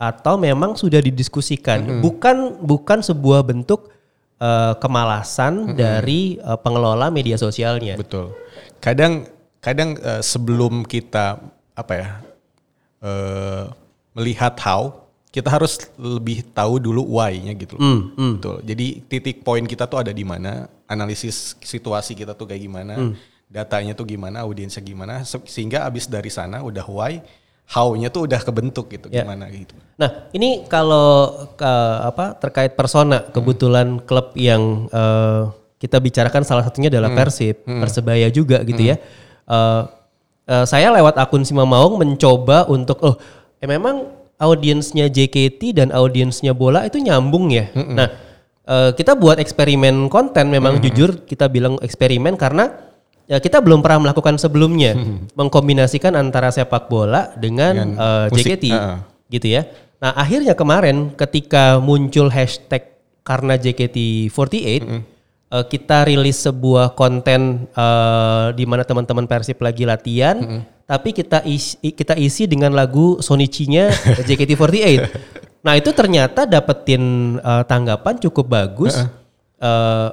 [0.02, 2.00] atau memang sudah didiskusikan, mm -hmm.
[2.02, 3.91] bukan bukan sebuah bentuk
[4.42, 5.76] uh, kemalasan mm -hmm.
[5.78, 7.94] dari uh, pengelola media sosialnya.
[7.94, 8.34] Betul.
[8.82, 9.30] Kadang
[9.62, 11.38] kadang uh, sebelum kita
[11.78, 12.08] apa ya
[13.06, 13.70] uh,
[14.18, 15.02] melihat how
[15.32, 17.80] kita harus lebih tahu dulu why-nya gitu.
[17.80, 18.32] Mm, mm.
[18.36, 18.56] Betul.
[18.68, 23.12] Jadi titik poin kita tuh ada di mana, analisis situasi kita tuh kayak gimana, mm.
[23.48, 27.24] datanya tuh gimana, audiensnya gimana, sehingga abis dari sana udah why,
[27.68, 29.24] how-nya tuh udah kebentuk gitu yeah.
[29.24, 29.72] gimana gitu.
[29.96, 31.72] Nah, ini kalau ke,
[32.04, 34.04] apa terkait persona, kebetulan hmm.
[34.04, 37.18] klub yang uh, kita bicarakan salah satunya adalah hmm.
[37.18, 37.80] Persib, hmm.
[37.80, 38.96] Persebaya juga gitu ya.
[38.98, 39.02] hmm.
[39.02, 39.50] ya.
[39.50, 39.82] Uh,
[40.46, 43.16] uh, saya lewat akun Sima Maung mencoba untuk oh,
[43.58, 44.10] eh memang
[44.42, 47.70] audiensnya JKT dan audiensnya bola itu nyambung ya.
[47.72, 47.94] Hmm.
[47.94, 48.08] Nah,
[48.66, 50.82] uh, kita buat eksperimen konten memang hmm.
[50.90, 52.91] jujur kita bilang eksperimen karena
[53.32, 55.32] ya kita belum pernah melakukan sebelumnya hmm.
[55.32, 59.00] mengkombinasikan antara sepak bola dengan, dengan uh, JKT uh.
[59.32, 59.64] gitu ya.
[60.04, 62.92] Nah akhirnya kemarin ketika muncul hashtag
[63.24, 65.02] karena JKT48 hmm.
[65.48, 70.84] uh, kita rilis sebuah konten uh, di mana teman-teman Persib lagi latihan, hmm.
[70.84, 73.96] tapi kita isi, kita isi dengan lagu Sonichi-nya
[74.28, 75.00] JKT48.
[75.64, 79.00] nah itu ternyata dapetin uh, tanggapan cukup bagus.
[79.00, 79.10] Uh -uh.
[79.62, 80.08] Uh,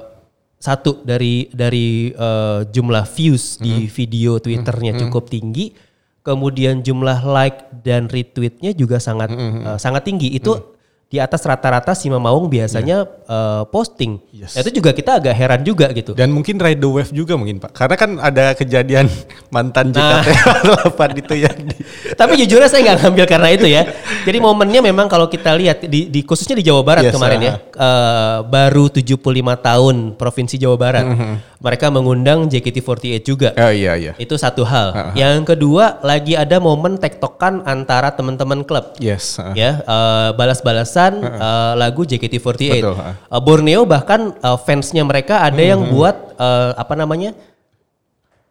[0.60, 3.64] satu dari dari uh, jumlah views mm-hmm.
[3.64, 5.08] di video Twitternya mm-hmm.
[5.08, 5.72] cukup tinggi,
[6.20, 9.62] kemudian jumlah like dan retweetnya juga sangat mm-hmm.
[9.64, 10.28] uh, sangat tinggi.
[10.36, 10.78] Itu mm-hmm
[11.10, 13.26] di atas rata-rata si Maung biasanya yeah.
[13.26, 14.22] uh, posting.
[14.30, 14.54] Yes.
[14.54, 16.14] Nah, itu juga kita agak heran juga gitu.
[16.14, 17.74] Dan mungkin ride the wave juga mungkin Pak.
[17.74, 19.10] Karena kan ada kejadian
[19.54, 20.22] mantan nah.
[21.18, 21.50] itu ya.
[22.20, 23.82] Tapi jujurnya saya nggak ngambil karena itu ya.
[24.22, 27.46] Jadi momennya memang kalau kita lihat di, di khususnya di Jawa Barat yes, kemarin uh
[27.50, 27.54] ya.
[27.74, 29.18] Uh, baru 75
[29.66, 31.10] tahun Provinsi Jawa Barat.
[31.10, 31.34] Mm -hmm.
[31.60, 33.48] Mereka mengundang JKT48 juga.
[33.58, 34.12] Oh iya iya.
[34.14, 34.88] Itu satu hal.
[34.94, 35.14] Uh -huh.
[35.18, 38.94] Yang kedua lagi ada momen tektokan antara teman-teman klub.
[39.02, 39.42] Yes.
[39.42, 39.52] Uh.
[39.58, 42.60] Ya, uh, balas-balasan uh, uh, lagu JKT48.
[42.76, 43.16] Betul, uh.
[43.32, 45.92] Uh, Borneo bahkan uh, fansnya mereka ada hmm, yang hmm.
[45.96, 47.32] buat uh, apa namanya?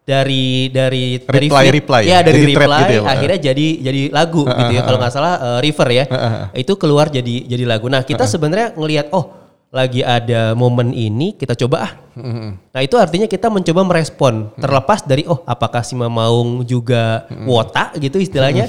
[0.09, 2.01] Dari dari reply, dari reply.
[2.01, 4.97] Ya, ya dari jadi reply gitu ya, akhirnya jadi jadi lagu uh, gitu ya kalau
[4.97, 6.05] nggak salah uh, River ya.
[6.09, 7.85] Uh, uh, itu keluar jadi jadi lagu.
[7.93, 9.37] Nah kita uh, sebenarnya ngelihat oh
[9.69, 11.91] lagi ada momen ini kita coba ah.
[12.17, 14.49] Uh, nah itu artinya kita mencoba merespon.
[14.57, 18.65] Terlepas dari oh apakah si Maung juga wota gitu istilahnya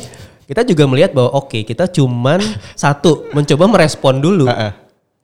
[0.50, 2.42] kita juga melihat bahwa oke okay, kita cuman
[2.82, 4.50] satu mencoba merespon dulu.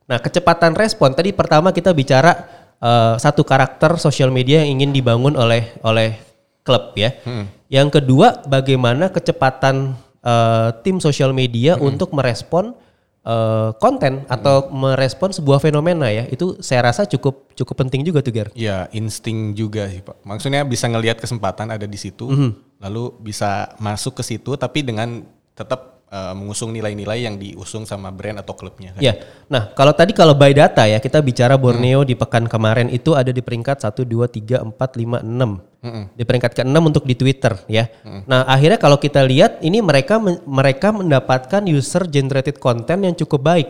[0.06, 2.46] Nah kecepatan respon tadi pertama kita bicara
[2.78, 6.14] uh, satu karakter sosial media yang ingin dibangun oleh oleh
[6.62, 7.10] klub ya.
[7.26, 7.50] Hmm.
[7.66, 11.82] Yang kedua bagaimana kecepatan uh, tim sosial media hmm.
[11.82, 12.78] untuk merespon
[13.26, 16.24] eh, konten atau merespon sebuah fenomena ya.
[16.30, 18.48] Itu saya rasa cukup cukup penting juga tuh Ger.
[18.54, 20.22] Ya insting juga sih pak.
[20.22, 22.30] Maksudnya bisa ngelihat kesempatan ada di situ,
[22.78, 28.38] lalu bisa masuk ke situ tapi dengan tetap eh, mengusung nilai-nilai yang diusung sama brand
[28.38, 28.94] atau klubnya.
[28.94, 29.02] kan.
[29.02, 29.18] Ya.
[29.50, 33.30] Nah, kalau tadi kalau by data ya, kita bicara Borneo di pekan kemarin itu ada
[33.34, 35.74] di peringkat 1 2 3 4 5 6.
[36.18, 37.86] Di peringkat ke-6 untuk di Twitter ya.
[38.26, 43.68] Nah, akhirnya kalau kita lihat ini mereka mereka mendapatkan user generated content yang cukup baik.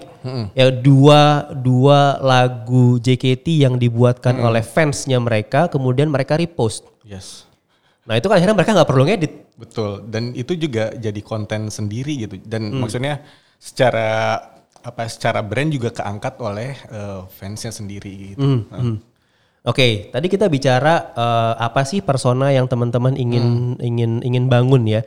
[0.57, 6.88] Ya dua dua lagu JKT yang dibuatkan oleh fansnya mereka kemudian mereka repost.
[7.05, 7.45] Yes.
[8.07, 9.33] Nah, itu kan akhirnya mereka nggak perlu ngedit.
[9.59, 12.38] Betul, dan itu juga jadi konten sendiri gitu.
[12.47, 13.27] Dan maksudnya
[13.59, 14.38] secara
[14.87, 18.47] apa secara brand juga keangkat oleh eh, fansnya sendiri gitu.
[18.71, 18.99] Nah, Hmm.
[19.66, 25.03] Oke, tadi kita bicara eh, apa sih persona yang teman-teman ingin ingin ingin bangun ya.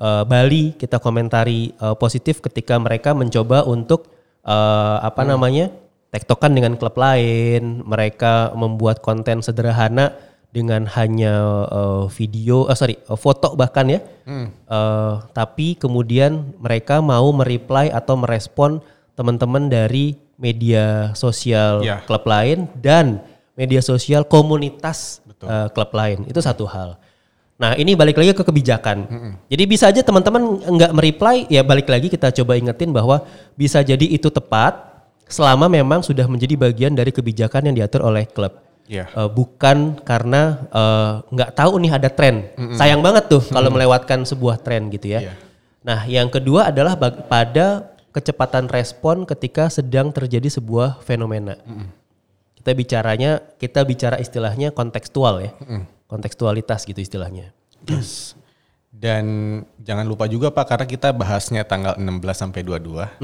[0.00, 4.10] Eh, Bali kita komentari eh, positif ketika mereka mencoba untuk
[4.42, 5.70] eh, apa namanya
[6.10, 7.86] tektokan dengan klub lain.
[7.86, 10.10] Mereka membuat konten sederhana
[10.50, 11.34] dengan hanya
[11.70, 14.00] eh, video, eh, sorry eh, foto bahkan ya.
[14.26, 18.78] Eh, tapi kemudian mereka mau mereply atau merespon
[19.14, 22.00] teman-teman dari media sosial Ya.
[22.06, 23.20] klub lain dan
[23.54, 26.98] media sosial komunitas eh, klub lain itu satu hal.
[27.60, 29.04] Nah ini balik lagi ke kebijakan.
[29.52, 33.20] Jadi bisa aja teman-teman nggak mereply ya balik lagi kita coba ingetin bahwa
[33.52, 34.80] bisa jadi itu tepat
[35.28, 38.56] selama memang sudah menjadi bagian dari kebijakan yang diatur oleh klub.
[38.90, 39.06] Iya.
[39.14, 42.50] Eh, bukan karena eh, nggak tahu nih ada tren.
[42.74, 45.30] Sayang banget tuh kalau melewatkan sebuah tren gitu ya.
[45.30, 45.34] Iya.
[45.86, 46.98] Nah yang kedua adalah
[47.30, 51.54] pada kecepatan respon ketika sedang terjadi sebuah fenomena.
[52.58, 55.54] Kita bicaranya, kita bicara istilahnya kontekstual ya.
[56.10, 57.54] Kontekstualitas gitu istilahnya.
[57.86, 58.34] Yes.
[58.90, 59.24] Dan
[59.80, 63.22] jangan lupa juga Pak karena kita bahasnya tanggal 16 sampai 22.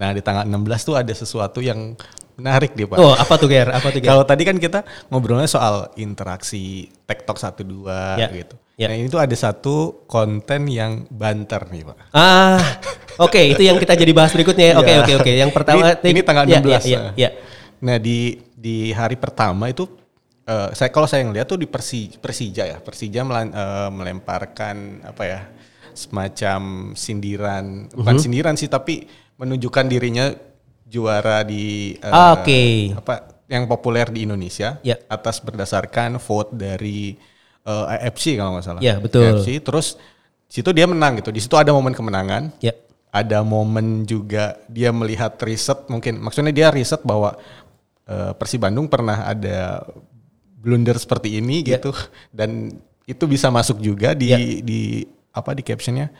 [0.00, 1.94] Nah, di tanggal 16 tuh ada sesuatu yang
[2.34, 2.96] menarik nih Pak.
[2.96, 3.68] Oh, apa tuh Ger?
[3.68, 4.08] Apa tuh Ger?
[4.08, 8.54] Kalau tadi kan kita ngobrolnya soal interaksi TikTok 1 2 Ya, gitu.
[8.74, 8.86] ya.
[8.88, 11.96] Nah, ini tuh ada satu konten yang banter nih, Pak.
[12.10, 12.60] Ah,
[13.18, 14.74] oke itu yang kita jadi bahas berikutnya ya.
[14.76, 14.98] Oke Ya.
[15.00, 15.30] oke oke.
[15.30, 16.68] Yang pertama ini, ini tanggal ya, 16.
[16.68, 17.30] Ya, ya, ya.
[17.80, 18.18] Nah, di
[18.52, 19.84] di hari pertama itu
[20.42, 22.78] eh, saya kalau saya ngeliat tuh di Persi, Persija ya.
[22.78, 25.40] Persija melan- eh, melemparkan apa ya?
[25.92, 26.60] semacam
[26.94, 28.22] sindiran, bukan Mhm.
[28.22, 29.04] sindiran sih tapi
[29.36, 30.32] menunjukkan dirinya
[30.92, 32.60] juara di Ah, oke.
[33.00, 33.14] apa
[33.48, 35.00] yang populer di Indonesia Ya.
[35.08, 37.16] atas berdasarkan vote dari
[37.62, 38.80] eh, AFC kalau nggak salah.
[38.82, 39.22] Ya, betul.
[39.24, 39.96] AFC terus
[40.44, 41.32] situ dia menang gitu.
[41.32, 42.74] Di situ ada momen kemenangan Ya.
[43.08, 47.38] ada momen juga dia melihat riset mungkin maksudnya dia riset bahwa
[48.04, 49.86] eh, Persib Bandung pernah ada
[50.58, 51.78] blunder seperti ini Ya.
[51.78, 51.94] gitu
[52.30, 52.74] dan
[53.06, 54.38] itu bisa masuk juga di Ya.
[54.38, 56.10] di apa di captionnya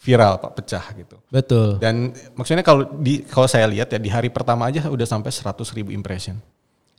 [0.00, 1.76] viral pak pecah gitu Betul.
[1.76, 5.60] dan maksudnya kalau di kalau saya lihat ya di hari pertama aja udah sampai 100
[5.72, 6.40] ribu impression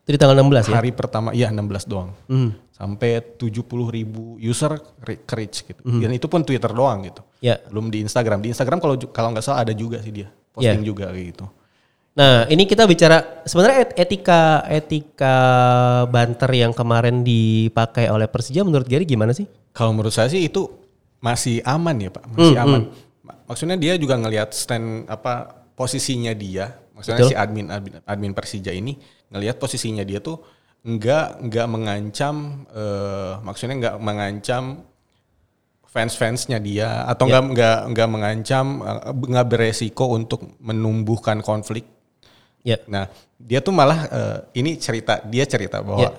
[0.02, 0.76] Itu di tanggal 16 ya.
[0.76, 2.54] hari pertama iya 16 doang Hmm.
[2.72, 4.78] sampai 70 ribu user
[5.22, 5.98] ke reach gitu Hmm.
[6.00, 7.58] dan itu pun Twitter doang gitu Ya.
[7.68, 11.10] belum di Instagram di Instagram kalau kalau nggak salah ada juga sih dia posting juga
[11.10, 11.46] kayak gitu
[12.12, 15.36] Nah, ini kita bicara sebenarnya et- etika etika
[16.06, 19.48] banter yang kemarin dipakai oleh Persija menurut Gary gimana sih?
[19.72, 20.68] kalau menurut saya sih itu
[21.22, 22.82] masih aman ya pak masih Hmm, aman
[23.22, 27.32] Ma- maksudnya dia juga ngelihat stand apa posisinya dia maksudnya Betul.
[27.32, 28.98] si admin, admin admin Persija ini
[29.30, 30.42] ngelihat posisinya dia tuh
[30.82, 34.82] nggak nggak mengancam eh, maksudnya nggak mengancam
[35.86, 37.38] fans-fansnya dia atau Ya.
[37.38, 41.86] nggak nggak nggak mengancam eh, nggak beresiko untuk menumbuhkan konflik
[42.62, 42.78] Ya.
[42.86, 43.10] Nah,
[43.42, 46.12] dia tuh malah eh, ini cerita dia cerita bahwa Ya.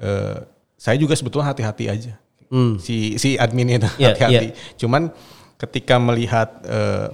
[0.00, 0.38] eh,
[0.80, 2.16] saya juga sebetulnya hati-hati aja.
[2.54, 2.78] Hmm.
[2.78, 4.54] Si si admin itu Ya, hati-hati.
[4.78, 5.10] Cuman
[5.58, 7.10] ketika melihat eh,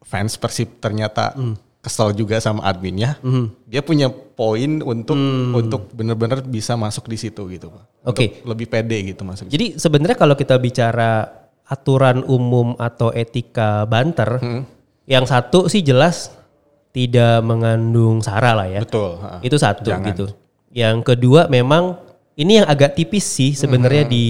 [0.00, 1.56] fans Persib ternyata Hmm.
[1.80, 3.20] kesel juga sama adminnya,
[3.64, 5.12] dia punya poin untuk
[5.52, 7.84] untuk benar-benar bisa masuk di situ gitu, Pak.
[8.00, 8.08] Hmm.
[8.08, 8.24] Oke.
[8.32, 9.46] Untuk lebih pede gitu masuk.
[9.46, 11.28] Jadi sebenarnya kalau kita bicara
[11.64, 14.64] aturan umum atau etika banter, Hmm.
[15.04, 16.32] yang satu sih jelas
[16.88, 18.80] tidak mengandung sara lah ya.
[18.80, 19.20] Betul.
[19.20, 19.40] ha.
[19.42, 20.08] Itu satu Jangan.
[20.08, 20.26] gitu.
[20.72, 22.00] Yang kedua memang
[22.34, 24.26] ini yang agak tipis sih sebenarnya di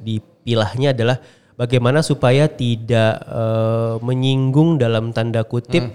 [0.00, 1.16] dipilahnya adalah
[1.56, 5.88] bagaimana supaya tidak eh, menyinggung dalam tanda kutip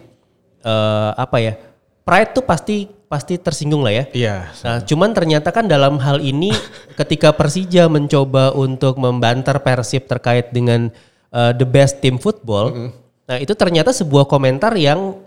[0.63, 1.53] eh, apa ya
[2.01, 4.05] pride tuh pasti pasti tersinggung lah ya.
[4.13, 4.35] Iya.
[4.61, 6.53] Nah, cuman ternyata kan dalam hal ini
[6.99, 10.93] ketika Persija mencoba untuk membantar Persib terkait dengan
[11.33, 12.93] uh, the best team football,
[13.25, 15.17] nah itu ternyata sebuah komentar yang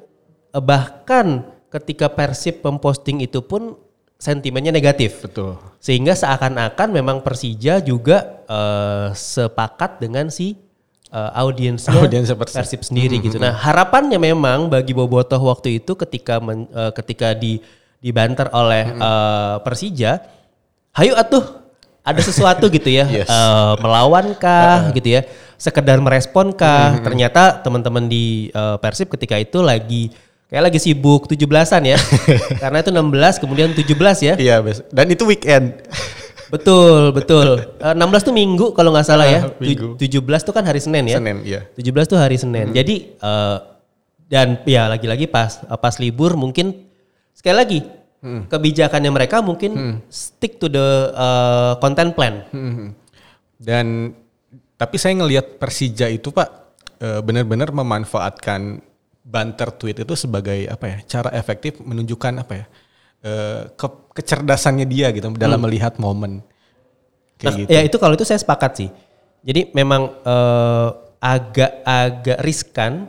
[0.55, 1.43] uh, bahkan
[1.75, 3.75] ketika Persib memposting itu pun
[4.23, 5.27] sentimennya negatif.
[5.27, 5.59] Betul.
[5.83, 10.55] Sehingga seakan-akan memang Persija juga uh, sepakat dengan si
[11.11, 12.87] uh, audiensnya Audiensnya Persib.
[12.87, 13.43] Sendiri gitu.
[13.43, 17.59] Nah harapannya memang bagi Bobotoh waktu itu ketika men- uh, ketika di
[17.99, 20.23] dibanter oleh uh, Persija,
[20.95, 21.59] hayu atuh
[22.07, 23.27] ada sesuatu gitu ya, Yes.
[23.27, 25.27] uh, melawankah gitu ya,
[25.59, 27.03] sekedar meresponkah.
[27.03, 30.15] Ternyata teman-teman di uh, Persib ketika itu lagi
[30.53, 31.97] kayak lagi sibuk 17-an ya.
[32.63, 34.35] Karena itu 16 kemudian 17 ya.
[34.37, 34.57] Iya,
[34.93, 35.73] dan itu weekend.
[36.53, 37.65] Betul, betul.
[37.81, 39.49] Eh, 16 tuh minggu kalau nggak salah ya.
[39.57, 39.97] Minggu.
[39.97, 41.17] Tu- 17 tuh kan hari Senin ya.
[41.17, 41.65] Senin, iya.
[41.81, 42.77] 17 tuh hari Senin.
[42.77, 43.57] Jadi eh,
[44.29, 46.93] dan ya lagi-lagi pas eh, pas libur mungkin
[47.33, 47.81] sekali lagi
[48.23, 52.45] kebijakannya mereka mungkin stick to the eh, content plan.
[52.53, 52.87] Mhm.
[53.57, 54.13] Dan
[54.77, 56.61] tapi saya ngelihat Persija itu Pak
[57.25, 58.92] benar-benar memanfaatkan
[59.23, 62.65] banter tweet itu sebagai apa ya cara efektif menunjukkan apa ya
[63.23, 66.43] eh, ke- kecerdasannya dia gitu dalam melihat momen.
[67.39, 67.71] Kayak Nah, gitu.
[67.71, 68.91] ya itu kalau itu saya sepakat sih.
[69.43, 70.89] Jadi memang eh,
[71.23, 73.07] agak-agak riskan,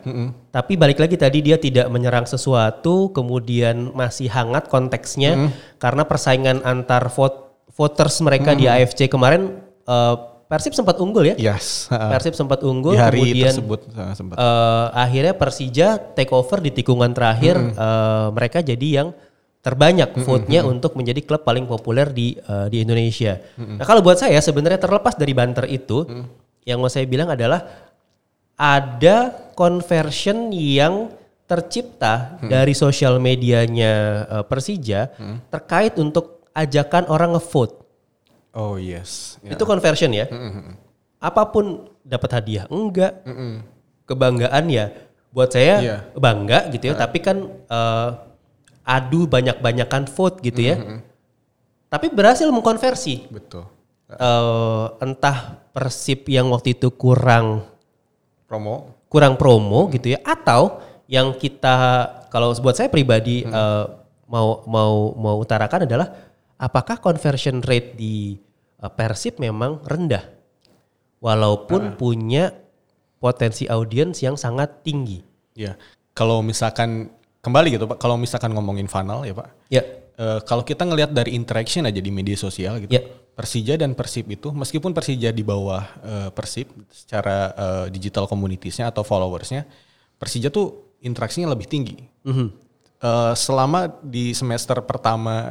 [0.54, 5.50] tapi balik lagi tadi dia tidak menyerang sesuatu, kemudian masih hangat konteksnya
[5.82, 9.58] karena persaingan antar vote, voters mereka di AFC kemarin
[9.90, 10.16] eh,
[10.54, 11.36] Persib sempat unggul ya.
[11.42, 11.90] Yes.
[11.90, 12.14] ha.
[12.14, 14.38] Persib sempat unggul, di hari kemudian tersebut ha, sempat.
[14.38, 19.10] eh, akhirnya Persija take over di tikungan terakhir, eh, mereka jadi yang
[19.66, 23.42] terbanyak vote-nya untuk menjadi klub paling populer di eh, di Indonesia.
[23.58, 26.06] Nah kalau buat saya sebenarnya terlepas dari banter itu,
[26.70, 27.90] yang mau saya bilang adalah
[28.54, 31.10] ada conversion yang
[31.50, 33.94] tercipta dari sosial medianya
[34.30, 35.18] eh, Persija
[35.50, 37.83] terkait untuk ajakan orang ngevote.
[38.54, 39.38] Oh yes.
[39.42, 39.54] Ya.
[39.58, 40.26] Itu conversion ya.
[41.18, 41.66] Apa pun
[42.02, 43.22] dapat hadiah enggak.
[44.04, 44.92] Kebanggaan ya
[45.34, 45.98] buat saya Iya.
[46.14, 48.10] bangga gitu ya, tapi kan eh,
[48.86, 50.76] adu banyak-banyakan vote gitu ya.
[51.90, 53.32] Tapi berhasil mengkonversi.
[53.32, 53.66] Betul.
[54.14, 57.66] Eh, entah Persib yang waktu itu kurang
[58.46, 58.94] Promo.
[59.10, 60.78] kurang promo gitu ya atau
[61.10, 63.86] yang kita kalau buat saya pribadi eh,
[64.30, 66.14] mau mau mau utarakan adalah
[66.64, 68.40] apakah conversion rate di
[68.80, 70.24] eh, Persib memang rendah
[71.20, 72.56] walaupun punya
[73.20, 75.20] potensi audiens yang sangat tinggi.
[75.56, 75.76] Ya.
[76.16, 77.12] Kalau misalkan
[77.44, 79.48] kembali gitu Pak, kalau misalkan ngomongin funnel ya Pak.
[79.68, 79.84] Ya,
[80.14, 83.02] Eh, kalau kita ngelihat dari interaction aja di media sosial gitu, Ya.
[83.34, 89.02] Persija dan Persib itu meskipun Persija di bawah eh, Persib secara eh, digital communitiesnya atau
[89.02, 89.66] followersnya,
[90.22, 91.98] Persija tuh interaksinya lebih tinggi.
[92.30, 92.48] Mhm.
[93.02, 95.50] Eh, selama di semester pertama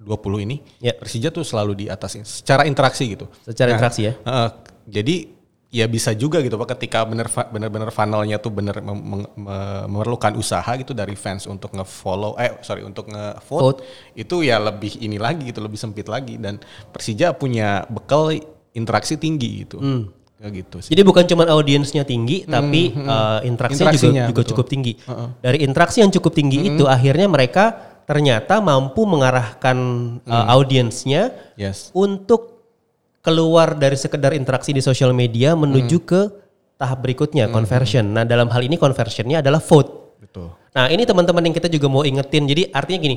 [0.00, 0.92] 2020 ini, Ya.
[0.92, 3.28] Persija tuh selalu di atas secara interaksi gitu.
[3.42, 4.12] secara interaksi ya.
[4.16, 4.48] Eh,
[4.88, 5.16] jadi
[5.70, 10.34] ya bisa juga gitu pak ketika bener bener-bener funnelnya tuh bener mem- mem- me- memerlukan
[10.34, 13.80] usaha gitu dari fans untuk nge-follow eh sorry untuk nge-vote Vote.
[14.12, 16.58] itu ya lebih ini lagi gitu lebih sempit lagi dan
[16.90, 18.34] Persija punya bekal
[18.72, 19.78] interaksi tinggi gitu
[20.34, 24.50] kayak gitu sih Jadi bukan cuma audiensnya tinggi, tapi eh, interaksinya juga, Interaksinya, juga betul.
[24.50, 24.92] cukup tinggi.
[25.38, 29.78] Dari interaksi yang cukup tinggi itu, akhirnya mereka ternyata mampu mengarahkan
[30.26, 32.58] eh, audiensnya yes untuk
[33.22, 36.20] keluar dari sekedar interaksi di sosial media menuju ke
[36.80, 38.10] tahap berikutnya conversion.
[38.10, 40.18] Nah dalam hal ini conversionnya adalah vote.
[40.18, 42.46] betul Nah ini teman-teman yang kita juga mau ingetin.
[42.46, 43.16] Jadi artinya gini,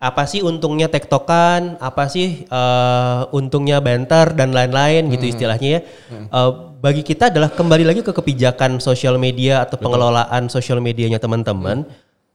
[0.00, 5.80] apa sih untungnya tektokan, apa sih eh, untungnya banter dan lain-lain gitu istilahnya ya.
[6.12, 11.84] Eh, bagi kita adalah kembali lagi ke kebijakan sosial media atau pengelolaan sosial medianya teman-teman.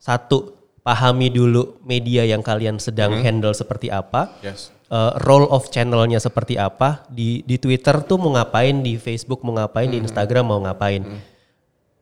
[0.02, 4.34] Satu, pahami dulu media yang kalian sedang handle seperti apa.
[4.42, 4.74] Yes.
[4.92, 7.08] Uh, role of channelnya seperti apa.
[7.08, 11.02] Di di Twitter tuh mau ngapain di Facebook mau ngapain di Instagram mau ngapain.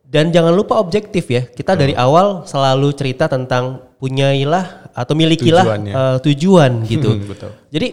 [0.09, 1.45] Dan jangan lupa objektif ya.
[1.45, 5.93] Kita dari awal selalu cerita tentang punyailah atau milikilah Tujuannya.
[5.93, 7.09] uh, tujuan gitu.
[7.13, 7.51] Hmm, betul.
[7.69, 7.87] jadi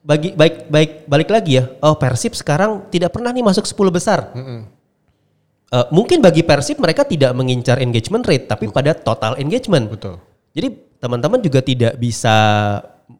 [0.00, 1.64] bagi baik baik balik lagi ya.
[1.82, 4.30] Oh Persib sekarang tidak pernah nih masuk 10 besar
[5.70, 10.18] Uh, mungkin bagi Persib mereka tidak mengincar engagement rate tapi pada total engagement betul
[10.50, 12.36] jadi teman-teman juga tidak bisa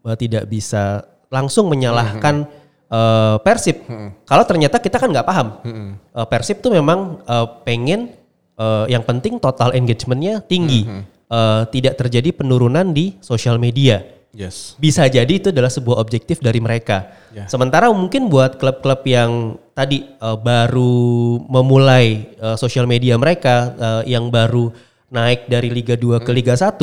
[0.04, 2.44] eh, tidak bisa langsung menyalahkan
[2.90, 3.86] eh, Persib.
[4.26, 5.48] Kalau ternyata kita kan nggak paham.
[5.62, 8.12] Eh, Persib tuh memang eh, pengen
[8.58, 10.84] eh, yang penting total engagementnya tinggi,
[11.30, 14.02] Eh, tidak terjadi penurunan di sosial media.
[14.34, 17.14] yes Bisa jadi itu adalah sebuah objektif dari mereka.
[17.30, 17.46] Ya.
[17.46, 24.28] Sementara mungkin buat klub-klub yang tadi eh, baru memulai eh, sosial media mereka eh, yang
[24.28, 24.68] baru
[25.08, 26.76] naik dari Liga 2 ke Liga 1,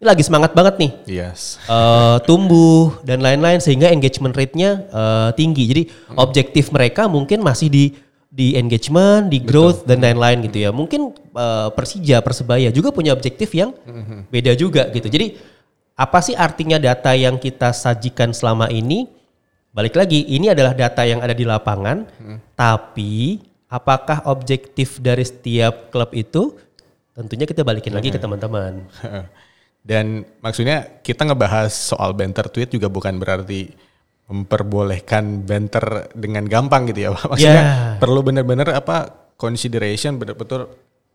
[0.00, 0.92] ini lagi semangat banget nih.
[1.20, 5.68] yes eh, tumbuh dan lain-lain sehingga engagement rate-nya eh, tinggi.
[5.68, 5.82] Jadi
[6.16, 7.84] objektif mereka mungkin masih di
[8.30, 10.70] di engagement, di growth dan lain-lain gitu ya.
[10.72, 13.76] Mungkin eh, Persija, Persebaya juga punya objektif yang
[14.32, 15.12] beda juga gitu.
[15.12, 15.36] Jadi
[16.00, 19.19] apa sih artinya data yang kita sajikan selama ini?
[19.70, 22.02] Balik lagi, ini adalah data yang ada di lapangan,
[22.58, 23.38] tapi
[23.70, 26.58] apakah objektif dari setiap klub itu?
[27.14, 28.82] Tentunya kita balikin lagi ke teman-teman.
[29.80, 33.70] Dan maksudnya kita ngebahas soal banter tweet juga bukan berarti
[34.26, 37.10] memperbolehkan banter dengan gampang gitu ya.
[37.14, 37.26] Pak.
[37.30, 37.74] Maksudnya Ya.
[37.98, 40.70] perlu benar-benar apa consideration benar-benar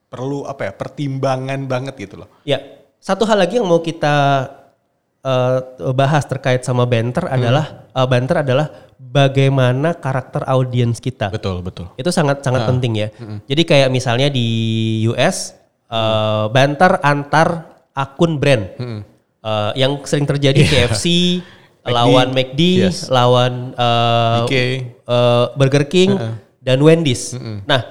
[0.07, 2.29] perlu apa ya pertimbangan banget gitu loh.
[2.43, 2.59] Ya,
[2.99, 4.47] satu hal lagi yang mau kita
[5.25, 5.59] eh,
[5.91, 11.33] bahas terkait sama banter adalah eh, banter adalah bagaimana karakter audiens kita.
[11.33, 11.89] Betul betul.
[11.95, 13.07] Itu sangat sangat penting ya.
[13.43, 14.47] Jadi kayak misalnya di
[15.09, 15.57] US
[15.89, 17.47] eh, banter antar
[17.91, 18.65] akun brand
[19.45, 21.05] Eh, yang sering terjadi KFC
[21.85, 23.13] lawan McD, Yes.
[23.13, 24.53] lawan BK.
[25.05, 26.17] eh, Burger King
[26.57, 27.37] dan Wendy's.
[27.61, 27.85] Nah,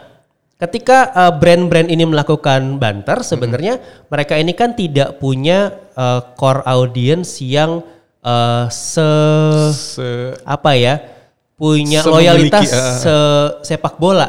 [0.58, 3.78] ketika brand-brand ini melakukan banter, sebenarnya
[4.10, 7.80] mereka ini kan tidak punya eh, core audience yang
[8.20, 9.08] eh, se
[9.72, 10.08] Se
[10.42, 10.94] apa ya
[11.54, 14.26] punya Se- loyalitas uh, se- sepak bola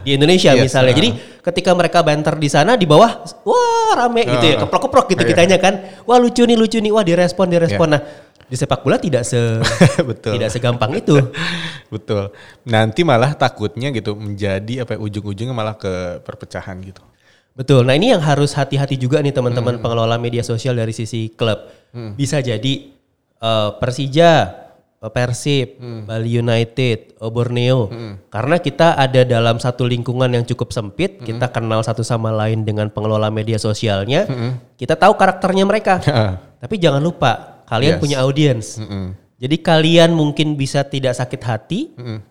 [0.00, 0.96] di Indonesia Yes, misalnya.
[0.96, 0.98] uh.
[0.98, 1.08] Jadi
[1.44, 3.12] ketika mereka banter di sana di bawah,
[3.44, 4.60] wah rame gitu ya, Uh.
[4.64, 5.30] keprok-keprok gitu Iya.
[5.30, 5.74] kitanya kan.
[6.08, 7.92] Wah lucu nih lucu nih, wah direspon direspon.
[7.92, 8.00] Nah
[8.48, 9.36] di sepak bola tidak se
[10.10, 10.40] Betul.
[10.40, 11.12] tidak segampang itu.
[11.92, 12.32] Betul.
[12.64, 17.04] Nanti malah takutnya gitu menjadi apa ya, ujung-ujungnya malah ke perpecahan gitu.
[17.52, 17.84] Betul.
[17.84, 19.82] Nah ini yang harus hati-hati juga nih teman-teman Hmm.
[19.82, 21.68] pengelola media sosial dari sisi klub.
[22.14, 22.88] Bisa jadi
[23.38, 24.32] eh, Persija,
[24.96, 26.06] eh, Persib, Hmm.
[26.06, 27.90] Bali United, Borneo.
[28.28, 31.26] Karena kita ada dalam satu lingkungan yang cukup sempit, Hmm.
[31.26, 34.24] kita kenal satu sama lain dengan pengelola media sosialnya.
[34.72, 35.98] Kita tahu karakternya mereka.
[36.62, 38.00] Tapi jangan lupa kalian Yes.
[38.00, 38.66] punya audiens.
[39.42, 41.80] Jadi kalian mungkin bisa tidak sakit hati,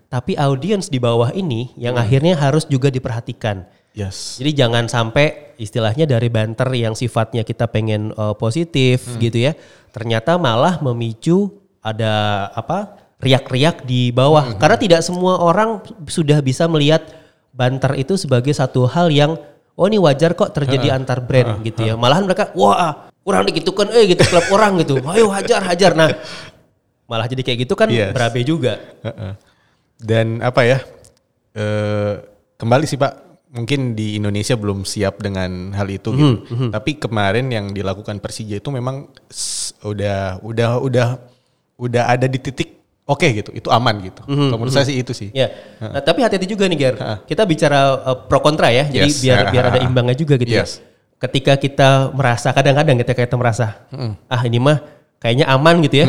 [0.08, 2.04] tapi audiens di bawah ini yang Mm.
[2.08, 3.68] akhirnya harus juga diperhatikan.
[3.92, 4.40] Yes.
[4.40, 9.20] Jadi jangan sampai istilahnya dari banter yang sifatnya kita pengen uh, positif Hmm.
[9.20, 9.52] gitu ya,
[9.92, 11.52] ternyata malah memicu
[11.84, 14.56] ada apa riak-riak di bawah.
[14.56, 14.60] Hmm.
[14.64, 17.04] Karena tidak semua orang sudah bisa melihat
[17.52, 19.36] banter itu sebagai satu hal yang
[19.76, 22.00] oh ini wajar kok terjadi antar brand gitu ya.
[22.00, 25.04] Malahan mereka wah kurang digitukan eh gitu klub orang gitu.
[25.14, 25.92] Ayo hajar hajar.
[26.00, 26.16] Nah
[27.12, 28.16] malah jadi kayak gitu kan Yes.
[28.16, 28.80] berabe juga.
[30.00, 30.80] Dan apa ya?
[31.52, 32.14] eh
[32.56, 33.14] kembali sih Pak,
[33.52, 36.36] mungkin di Indonesia belum siap dengan hal itu gitu.
[36.72, 39.12] Tapi kemarin yang dilakukan Persija itu memang
[39.84, 41.08] udah udah udah
[41.76, 44.24] udah ada di titik oke gitu, itu aman gitu.
[44.24, 45.28] Kalau menurut saya sih itu sih.
[45.36, 45.52] Ya.
[45.84, 46.96] Nah, tapi hati-hati juga nih Ger.
[47.28, 48.88] Kita bicara uh, pro kontra ya.
[48.88, 49.20] Jadi Yes.
[49.20, 50.80] biar biar ada imbangnya juga gitu Yes.
[50.80, 50.88] ya.
[51.20, 53.84] Ketika kita merasa kadang-kadang kita kita merasa
[54.26, 54.80] ah ini mah
[55.22, 56.08] kayaknya aman gitu ya.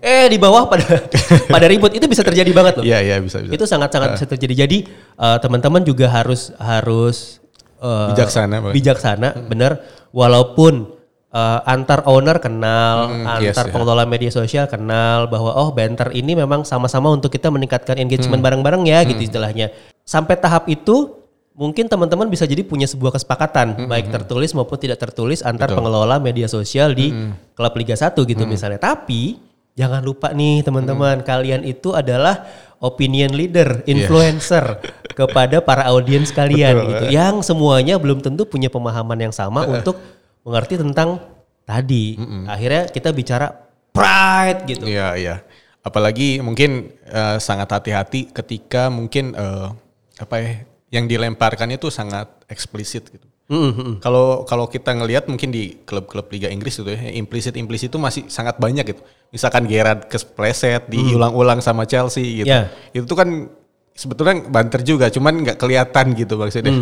[0.00, 1.04] Eh di bawah pada
[1.54, 2.84] pada ribut itu bisa terjadi banget loh.
[2.88, 3.52] Iya iya bisa bisa.
[3.52, 4.54] Itu sangat-sangat bisa terjadi.
[4.64, 4.88] Jadi
[5.20, 7.44] uh, teman-teman juga harus harus
[7.84, 8.72] uh, Bijaksana.
[8.72, 9.84] Bijaksana, bener.
[10.16, 10.96] Walaupun
[11.28, 13.12] uh, antar owner kenal,
[13.44, 13.72] yes, antar ya.
[13.76, 18.88] pengelola media sosial kenal bahwa oh banter ini memang sama-sama untuk kita meningkatkan engagement bareng-bareng
[18.88, 19.68] ya gitu istilahnya.
[20.08, 21.23] Sampai tahap itu
[21.54, 26.50] mungkin teman-teman bisa jadi punya sebuah kesepakatan baik tertulis maupun tidak tertulis antar pengelola media
[26.50, 27.14] sosial di
[27.54, 28.82] klub Liga 1 gitu misalnya.
[28.82, 29.38] Tapi
[29.78, 32.46] jangan lupa nih teman-teman kalian itu adalah
[32.82, 34.82] opinion leader, influencer
[35.18, 37.04] kepada para audiens kalian Betul, gitu.
[37.14, 39.96] Yang semuanya belum tentu punya pemahaman yang sama untuk
[40.42, 41.22] mengerti tentang
[41.62, 42.18] tadi.
[42.50, 43.54] Akhirnya kita bicara
[43.94, 44.84] pride gitu.
[44.90, 45.36] Iya iya.
[45.86, 49.68] Apalagi mungkin eh, sangat hati-hati ketika mungkin eh,
[50.18, 50.52] apa ya
[50.94, 53.26] yang dilemparkan itu sangat eksplisit gitu.
[54.00, 58.22] Kalau kalau kita ngelihat mungkin di klub-klub Liga Inggris itu ya implisit implisit itu masih
[58.30, 59.02] sangat banyak gitu.
[59.34, 62.48] Misalkan Gerard kespleset diulang-ulang sama Chelsea gitu.
[62.48, 62.72] Ya.
[62.96, 63.28] Itu tuh kan
[63.94, 66.72] sebetulnya banter juga, cuman nggak kelihatan gitu maksudnya.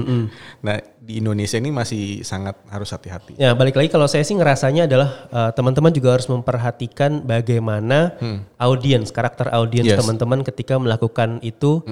[0.63, 3.43] Nah di Indonesia ini masih sangat harus hati-hati.
[3.43, 8.15] Ya balik lagi kalau saya sih ngerasanya adalah eh, teman-teman juga harus memperhatikan bagaimana
[8.61, 9.99] audiens, karakter audiens Yes.
[9.99, 11.83] teman-teman ketika melakukan itu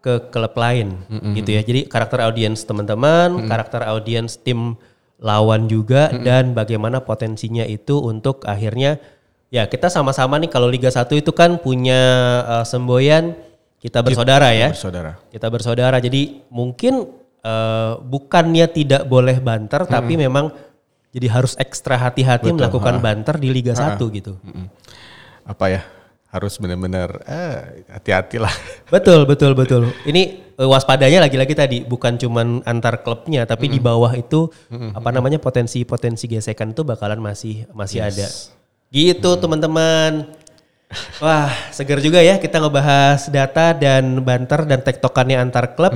[0.00, 0.96] ke klub lain
[1.36, 1.60] gitu ya.
[1.60, 4.80] Jadi karakter audiens teman-teman, karakter audiens tim
[5.20, 8.96] lawan juga dan bagaimana potensinya itu untuk akhirnya
[9.52, 12.00] ya kita sama-sama nih kalau Liga 1 itu kan punya
[12.48, 13.36] eh, semboyan
[13.80, 14.72] kita bersaudara ya.
[14.72, 15.12] Bersaudara.
[15.28, 15.96] Kita bersaudara.
[16.00, 17.04] Jadi mungkin
[17.44, 20.48] eh, bukannya tidak boleh banter, tapi memang
[21.10, 24.38] jadi harus ekstra hati-hati melakukan banter di Liga 1 gitu.
[24.40, 24.66] Mm-mm.
[25.44, 25.82] Apa ya?
[26.30, 28.54] Harus benar-benar eh, hati-hati lah.
[28.94, 29.90] Betul, betul, betul.
[30.06, 34.46] Ini eh, waspadanya lagi-lagi tadi bukan cuman antar klubnya, tapi di bawah itu
[34.94, 38.30] apa namanya potensi-potensi gesekan itu bakalan masih masih ada.
[38.94, 40.30] Gitu teman-teman.
[41.22, 45.94] Wah, seger juga ya kita ngebahas data dan banter dan tektokannya antar klub.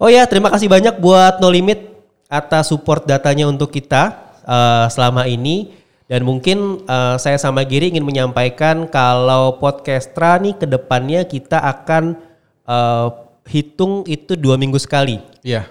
[0.00, 1.92] Oh ya, terima kasih banyak buat No Limit
[2.30, 5.79] atas support datanya untuk kita eh, selama ini.
[6.10, 12.18] Dan mungkin eh, saya sama Giri ingin menyampaikan kalau podcastra nih ke depannya kita akan
[12.66, 13.08] eh,
[13.46, 15.22] hitung itu dua minggu sekali.
[15.46, 15.70] Iya.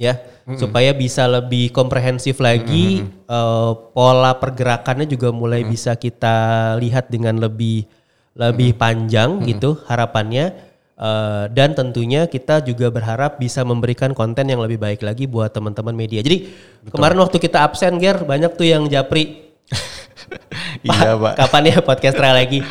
[0.00, 0.18] ya
[0.58, 7.86] supaya bisa lebih komprehensif lagi eh, pola pergerakannya juga mulai bisa kita lihat dengan lebih
[8.32, 10.71] lebih panjang gitu harapannya
[11.02, 15.90] Eh, dan tentunya kita juga berharap bisa memberikan konten yang lebih baik lagi buat teman-teman
[15.90, 16.22] media.
[16.22, 16.46] Jadi
[16.94, 19.50] kemarin waktu kita absen Ger banyak tuh yang japri
[20.86, 21.34] Iya, Pak.
[21.42, 22.62] Kapan ya podcastra lagi?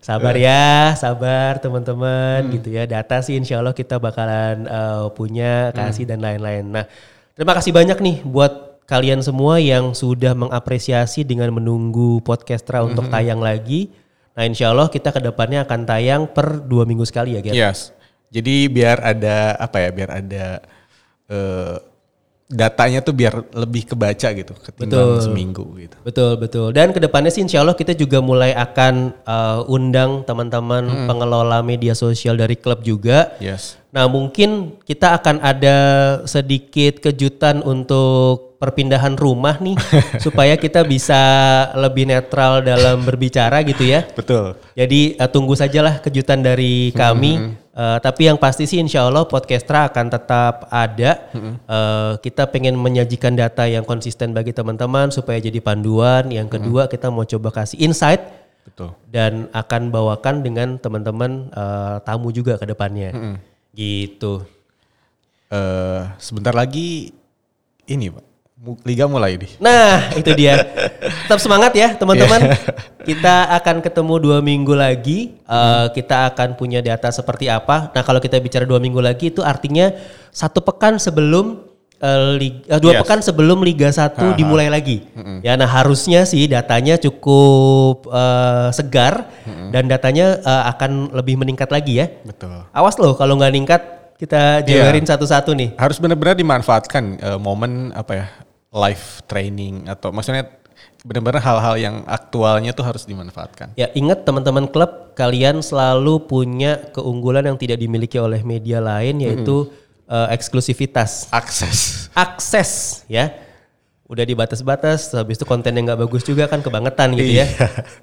[0.00, 2.52] Sabar ya, sabar teman-teman Hmm.
[2.56, 2.88] gitu ya.
[2.88, 6.12] Data sih insya Allah kita bakalan eh, punya, kasih Hmm.
[6.16, 6.64] dan lain-lain.
[6.64, 6.84] Nah,
[7.36, 13.12] terima kasih banyak nih buat kalian semua yang sudah mengapresiasi dengan menunggu podcastra untuk Hmm.
[13.12, 13.92] tayang lagi.
[14.36, 17.54] Nah, insya Allah kita ke depannya akan tayang per dua minggu sekali ya, Ger.
[17.54, 17.90] Yes.
[18.30, 19.90] Jadi biar ada apa ya?
[19.90, 20.44] Biar ada
[21.26, 21.76] eh,
[22.50, 25.22] datanya tuh biar lebih kebaca gitu ketimbang Betul.
[25.22, 25.96] seminggu gitu.
[26.02, 26.66] Betul betul.
[26.74, 31.06] Dan ke depannya sih Insya Allah kita juga mulai akan uh, undang teman-teman Hmm.
[31.06, 33.38] pengelola media sosial dari klub juga.
[33.38, 33.78] Yes.
[33.94, 35.76] Nah mungkin kita akan ada
[36.26, 39.74] sedikit kejutan untuk perpindahan rumah nih
[40.24, 41.16] supaya kita bisa
[41.72, 44.04] lebih netral dalam berbicara gitu ya.
[44.12, 44.60] Betul.
[44.76, 47.56] Jadi uh, tunggu sajalah kejutan dari kami.
[47.70, 51.32] Uh, tapi yang pasti sih insya Allah Podcastra akan tetap ada.
[51.64, 56.28] Uh, kita pengen menyajikan data yang konsisten bagi teman-teman supaya jadi panduan.
[56.28, 58.20] Yang kedua kita mau coba kasih insight
[58.68, 58.92] Betul.
[59.08, 63.40] dan akan bawakan dengan teman-teman uh, tamu juga ke depannya.
[63.72, 64.44] Gitu.
[65.50, 67.10] Eh, sebentar lagi
[67.90, 68.29] ini Pak.
[68.84, 69.56] Liga mulai nih.
[69.56, 70.60] Nah, itu dia.
[71.24, 72.52] Tetap semangat ya, teman-teman.
[73.00, 75.32] Kita akan ketemu dua minggu lagi.
[75.40, 77.88] Eh, kita akan punya data seperti apa.
[77.88, 79.88] Nah, kalau kita bicara dua minggu lagi itu artinya
[80.28, 83.00] satu pekan sebelum eh, lig- eh, dua Yes.
[83.00, 84.36] pekan sebelum Liga 1 Ha, ha.
[84.36, 85.08] dimulai lagi.
[85.40, 89.24] Ya, nah harusnya sih datanya cukup eh, segar
[89.72, 92.12] dan datanya eh, akan lebih meningkat lagi ya.
[92.24, 92.60] Betul.
[92.70, 93.82] Awas loh kalau nggak ningkat
[94.20, 94.84] kita Iya.
[94.84, 95.80] jabarin satu-satu nih.
[95.80, 98.26] Harus benar-benar dimanfaatkan eh, momen apa ya?
[98.70, 100.46] Live training atau maksudnya
[101.00, 103.72] benar-benar hal-hal yang aktualnya tuh harus dimanfaatkan.
[103.74, 109.72] Ya ingat teman-teman klub kalian selalu punya keunggulan yang tidak dimiliki oleh media lain yaitu
[110.08, 112.08] eh, eksklusivitas, Akses.
[112.12, 113.32] akses ya.
[114.10, 117.46] Udah dibatas-batas, habis itu konten yang nggak bagus juga kan kebangetan gitu ya.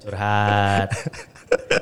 [0.08, 0.88] Curhat.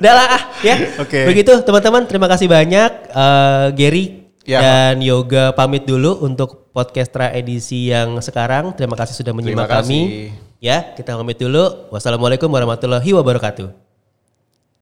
[0.03, 0.99] Udah lah ah ya.
[0.99, 1.31] Oke.
[1.31, 7.91] Begitu teman-teman, terima kasih banyak Eh, Gary Ya, dan Yoga pamit dulu untuk podcastra edisi
[7.91, 8.73] yang sekarang.
[8.79, 10.01] Terima kasih sudah menyimak Terima kami.
[10.63, 11.91] Ya, kita pamit dulu.
[11.91, 13.86] Wassalamualaikum warahmatullahi wabarakatuh.